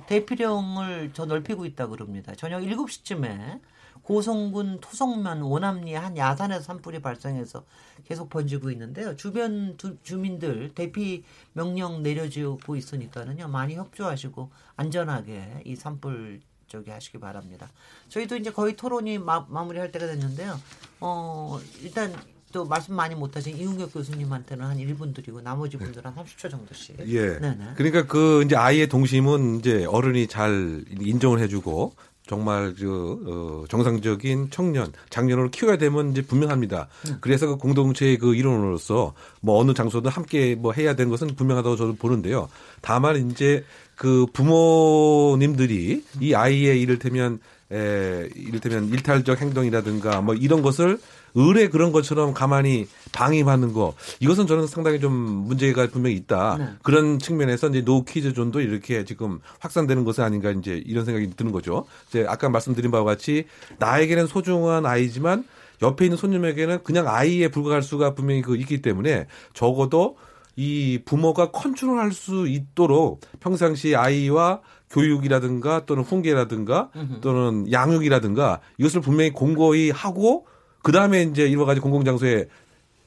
대피령을 0.07 1.13
더 1.13 1.25
넓히고 1.25 1.65
있다고 1.65 1.91
그럽니다. 1.91 2.33
저녁 2.35 2.61
7시쯤에 2.61 3.61
고성군 4.01 4.79
토성면 4.81 5.43
오남리 5.43 5.93
한 5.93 6.17
야산에서 6.17 6.61
산불이 6.61 7.01
발생해서 7.01 7.63
계속 8.05 8.29
번지고 8.29 8.69
있는데요. 8.71 9.15
주변 9.15 9.77
두, 9.77 9.97
주민들 10.01 10.71
대피 10.75 11.23
명령 11.53 12.03
내려지고 12.03 12.75
있으니까는요. 12.75 13.47
많이 13.47 13.75
협조하시고 13.75 14.51
안전하게 14.75 15.61
이 15.65 15.75
산불 15.75 16.41
저기 16.75 16.91
하시기 16.91 17.17
바랍니다. 17.19 17.69
저희도 18.09 18.35
이제 18.35 18.51
거의 18.51 18.75
토론이 18.75 19.19
마, 19.19 19.45
마무리할 19.47 19.91
때가 19.91 20.07
됐는데요. 20.07 20.59
어, 20.99 21.59
일단 21.81 22.13
또 22.51 22.65
말씀 22.65 22.95
많이 22.95 23.15
못하신 23.15 23.57
이웅혁 23.57 23.93
교수님한테는 23.93 24.65
한 24.65 24.77
1분 24.77 25.13
드리고 25.13 25.41
나머지 25.41 25.77
분들은 25.77 26.11
한 26.11 26.23
30초 26.25 26.49
정도씩. 26.49 26.97
예. 27.07 27.39
네네. 27.39 27.73
그러니까 27.75 28.05
그 28.05 28.43
이제 28.45 28.55
아이의 28.55 28.87
동심은 28.87 29.59
이제 29.59 29.85
어른이 29.85 30.27
잘 30.27 30.83
인정을 30.99 31.39
해주고 31.39 31.93
정말 32.27 32.73
그 32.73 33.23
어, 33.27 33.67
정상적인 33.67 34.49
청년, 34.49 34.91
장년으로 35.09 35.51
키워야 35.51 35.77
되면 35.77 36.11
이제 36.11 36.21
분명합니다. 36.21 36.87
음. 37.07 37.17
그래서 37.21 37.45
그 37.47 37.57
공동체의 37.57 38.17
그 38.17 38.35
일원으로서 38.35 39.13
뭐 39.41 39.59
어느 39.59 39.73
장소든 39.73 40.09
함께 40.09 40.55
뭐 40.55 40.71
해야 40.73 40.95
되는 40.95 41.11
것은 41.11 41.35
분명하다고 41.35 41.75
저는 41.75 41.97
보는데요. 41.97 42.49
다만 42.81 43.29
이제 43.29 43.63
그 43.95 44.25
부모님들이 44.33 46.03
이 46.19 46.33
아이의 46.33 46.81
이를테면 46.81 47.39
에, 47.71 48.29
이를테면 48.35 48.89
일탈적 48.89 49.41
행동이라든가 49.41 50.21
뭐 50.21 50.35
이런 50.35 50.61
것을 50.61 50.99
의례 51.33 51.67
그런 51.67 51.91
것처럼 51.91 52.33
가만히 52.33 52.87
방임하는 53.11 53.73
거 53.73 53.93
이것은 54.19 54.47
저는 54.47 54.67
상당히 54.67 54.99
좀 54.99 55.13
문제가 55.13 55.87
분명히 55.87 56.15
있다. 56.15 56.57
네. 56.57 56.69
그런 56.81 57.19
측면에서 57.19 57.67
이제 57.69 57.83
노 57.83 58.05
키즈 58.05 58.33
존도 58.33 58.61
이렇게 58.61 59.03
지금 59.03 59.39
확산되는 59.59 60.05
것은 60.05 60.23
아닌가 60.23 60.51
이제 60.51 60.81
이런 60.85 61.03
생각이 61.03 61.31
드는 61.35 61.51
거죠. 61.51 61.85
이제 62.07 62.25
아까 62.27 62.49
말씀드린 62.49 62.89
바와 62.89 63.03
같이 63.03 63.45
나에게는 63.79 64.27
소중한 64.27 64.85
아이지만 64.85 65.43
옆에 65.81 66.05
있는 66.05 66.17
손님에게는 66.17 66.83
그냥 66.83 67.07
아이에 67.07 67.49
불과할 67.49 67.81
수가 67.81 68.13
분명히 68.13 68.41
그 68.41 68.55
있기 68.55 68.81
때문에 68.81 69.27
적어도 69.53 70.17
이 70.55 70.99
부모가 71.03 71.51
컨트롤할 71.51 72.11
수 72.11 72.47
있도록 72.47 73.21
평상시 73.39 73.95
아이와 73.95 74.61
교육이라든가 74.89 75.85
또는 75.85 76.03
훈계라든가 76.03 76.89
또는 77.21 77.71
양육이라든가 77.71 78.61
이것을 78.77 79.01
분명히 79.01 79.31
공고히 79.31 79.91
하고 79.91 80.47
그 80.81 80.91
다음에 80.91 81.23
이제 81.23 81.47
이와 81.47 81.65
같이 81.65 81.81
공공장소에 81.81 82.47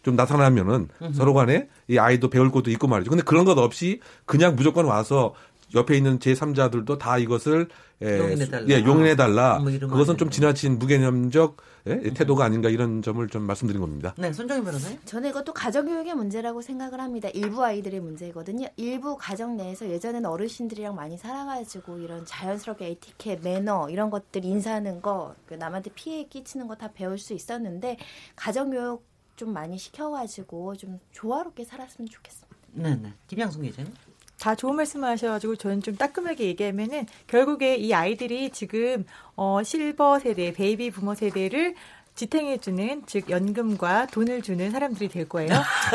좀 0.03 0.17
나타나면은 0.17 0.89
서로 1.13 1.35
간에 1.35 1.69
이 1.89 1.99
아이도 1.99 2.31
배울 2.31 2.51
것도 2.51 2.71
있고 2.71 2.87
말이죠. 2.87 3.11
근데 3.11 3.23
그런 3.23 3.45
것 3.45 3.57
없이 3.59 4.01
그냥 4.27 4.57
무조건 4.57 4.85
와서 4.85 5.35
옆에 5.75 5.97
있는 5.97 6.19
제3자들도 6.19 6.99
다 6.99 7.19
이것을 7.19 7.69
예, 8.03 8.19
용인해달라. 8.19 8.69
예, 8.69 8.85
용인해달라. 8.85 9.59
뭐 9.59 9.71
그것은 9.71 10.17
좀 10.17 10.31
지나친 10.31 10.79
무개념적 10.79 11.57
예, 11.89 12.11
태도가 12.15 12.45
아닌가 12.45 12.69
이런 12.69 13.03
점을 13.03 13.27
좀 13.29 13.43
말씀드린 13.43 13.81
겁니다. 13.81 14.15
네, 14.19 14.33
손정희 14.33 14.63
변호사님. 14.65 14.99
저는 15.05 15.31
이것도 15.31 15.53
가정교육의 15.53 16.15
문제라고 16.15 16.63
생각을 16.63 17.01
합니다. 17.01 17.29
일부 17.35 17.65
아이들의 17.65 18.01
문제거든요. 18.01 18.67
일부 18.77 19.17
가정 19.17 19.57
내에서 19.57 19.89
예전에는 19.89 20.29
어르신들이랑 20.29 20.95
많이 20.95 21.17
살아가지고 21.19 21.99
이런 21.99 22.25
자연스럽게 22.27 22.87
에티켓, 22.87 23.41
매너 23.43 23.91
이런 23.91 24.11
것들 24.11 24.45
인사하는 24.45 25.03
거, 25.03 25.35
그 25.47 25.55
남한테 25.55 25.91
피해 25.95 26.25
끼치는 26.25 26.67
거 26.67 26.79
다 26.79 26.93
배울 26.93 27.19
수 27.19 27.35
있었는데 27.35 27.97
가정교육 28.37 29.05
좀 29.35 29.53
많이 29.53 29.77
시켜가지고 29.79 30.77
좀 30.77 31.01
조화롭게 31.13 31.65
살았으면 31.65 32.09
좋겠습니다. 32.09 32.57
네, 32.73 32.95
네. 32.97 33.13
김양순 33.27 33.63
기자님. 33.63 33.93
다 34.39 34.55
좋은 34.55 34.77
말씀 34.77 35.05
하셔가지고 35.05 35.57
저는 35.57 35.83
좀 35.83 35.97
따끔하게 35.97 36.45
얘기하면은 36.45 37.07
결국에 37.27 37.77
이 37.77 37.93
아이들이 37.93 38.51
지금 38.51 39.05
어 39.37 39.63
실버 39.63 40.21
세대, 40.21 40.53
베이비 40.53 40.91
부모 40.91 41.15
세대를 41.15 41.75
지탱해주는 42.19 43.05
즉 43.07 43.31
연금과 43.31 44.07
돈을 44.09 44.43
주는 44.43 44.71
사람들이 44.73 45.09
될 45.09 45.29
거예요. 45.29 45.51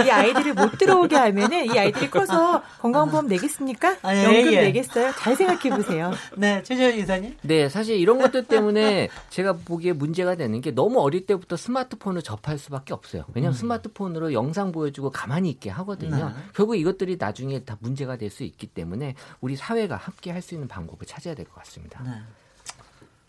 이 0.05 0.09
아이들을 0.09 0.53
못 0.53 0.77
들어오게 0.77 1.15
하면은 1.15 1.65
이 1.65 1.77
아이들이 1.77 2.09
커서 2.09 2.63
건강보험 2.79 3.27
내겠습니까? 3.27 3.97
아, 4.01 4.15
예, 4.15 4.23
연금 4.23 4.53
예. 4.53 4.61
내겠어요? 4.61 5.11
잘 5.19 5.35
생각해 5.35 5.69
보세요. 5.75 6.11
네, 6.37 6.63
최재현 6.63 6.97
이사님. 6.97 7.35
네, 7.41 7.67
사실 7.67 7.97
이런 7.97 8.19
것들 8.19 8.45
때문에 8.45 9.09
제가 9.29 9.53
보기에 9.53 9.91
문제가 9.91 10.35
되는 10.35 10.61
게 10.61 10.71
너무 10.71 10.99
어릴 11.01 11.25
때부터 11.25 11.57
스마트폰을 11.57 12.21
접할 12.21 12.57
수밖에 12.57 12.93
없어요. 12.93 13.25
왜냐하면 13.33 13.53
음. 13.53 13.59
스마트폰으로 13.59 14.31
영상 14.33 14.71
보여주고 14.71 15.09
가만히 15.11 15.49
있게 15.49 15.69
하거든요. 15.69 16.29
네. 16.29 16.33
결국 16.55 16.75
이것들이 16.77 17.17
나중에 17.19 17.59
다 17.63 17.77
문제가 17.81 18.15
될 18.17 18.29
수 18.33 18.43
있기 18.43 18.65
때문에 18.67 19.13
우리 19.41 19.55
사회가 19.55 19.95
함께 19.97 20.31
할 20.31 20.41
수 20.41 20.55
있는 20.55 20.67
방법을 20.67 21.05
찾아야 21.05 21.35
될 21.35 21.45
것 21.45 21.53
같습니다. 21.55 22.01
네. 22.03 22.11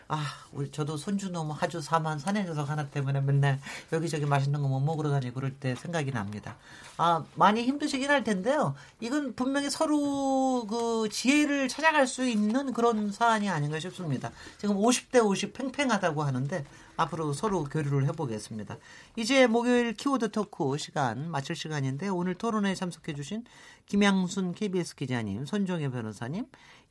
아, 0.07 0.23
우리 0.51 0.69
저도 0.69 0.97
손주 0.97 1.31
너무 1.31 1.51
하주 1.51 1.81
사만 1.81 2.19
산행해서 2.19 2.63
하나 2.63 2.87
때문에 2.89 3.21
맨날 3.21 3.59
여기저기 3.91 4.25
맛있는 4.27 4.61
거 4.61 4.67
못 4.67 4.79
먹으러 4.79 5.09
다니고 5.09 5.33
그럴 5.35 5.51
때 5.53 5.73
생각이 5.75 6.11
납니다. 6.11 6.57
아, 6.97 7.23
많이 7.35 7.63
힘드시긴 7.63 8.09
할 8.11 8.23
텐데요. 8.23 8.75
이건 8.99 9.33
분명히 9.33 9.69
서로 9.69 10.67
그 10.67 11.09
지혜를 11.09 11.69
찾아갈 11.69 12.05
수 12.07 12.23
있는 12.27 12.71
그런 12.73 13.11
사안이 13.11 13.49
아닌가 13.49 13.79
싶습니다. 13.79 14.31
지금 14.59 14.75
50대 14.75 15.25
50 15.25 15.53
팽팽하다고 15.53 16.21
하는데 16.23 16.65
앞으로 16.97 17.33
서로 17.33 17.63
교류를 17.65 18.05
해보겠습니다. 18.07 18.77
이제 19.15 19.47
목요일 19.47 19.93
키워드 19.93 20.31
토크 20.31 20.77
시간 20.77 21.29
마칠 21.29 21.55
시간인데 21.55 22.07
오늘 22.09 22.35
토론에 22.35 22.75
참석해주신 22.75 23.43
김양순 23.87 24.53
KBS 24.53 24.95
기자님, 24.95 25.45
손종혜 25.45 25.89
변호사님, 25.89 26.45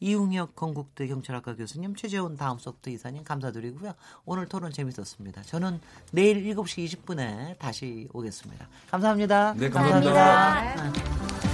이웅혁 0.05 0.55
건국대 0.55 1.07
경찰학과 1.07 1.57
교수님, 1.57 1.97
최재훈 1.97 2.37
다음 2.37 2.59
소프트 2.59 2.91
이사님 2.91 3.25
감사드리고요. 3.25 3.95
오늘 4.27 4.47
토론 4.47 4.71
재밌었습니다. 4.71 5.41
저는 5.43 5.81
내일 6.13 6.45
7시 6.45 6.87
20분에 6.87 7.59
다시 7.59 8.07
오겠습니다. 8.13 8.69
감사합니다. 8.91 9.55
네, 9.55 9.71
감사합니다. 9.71 10.13
감사합니다. 10.13 10.93
네. 10.93 11.54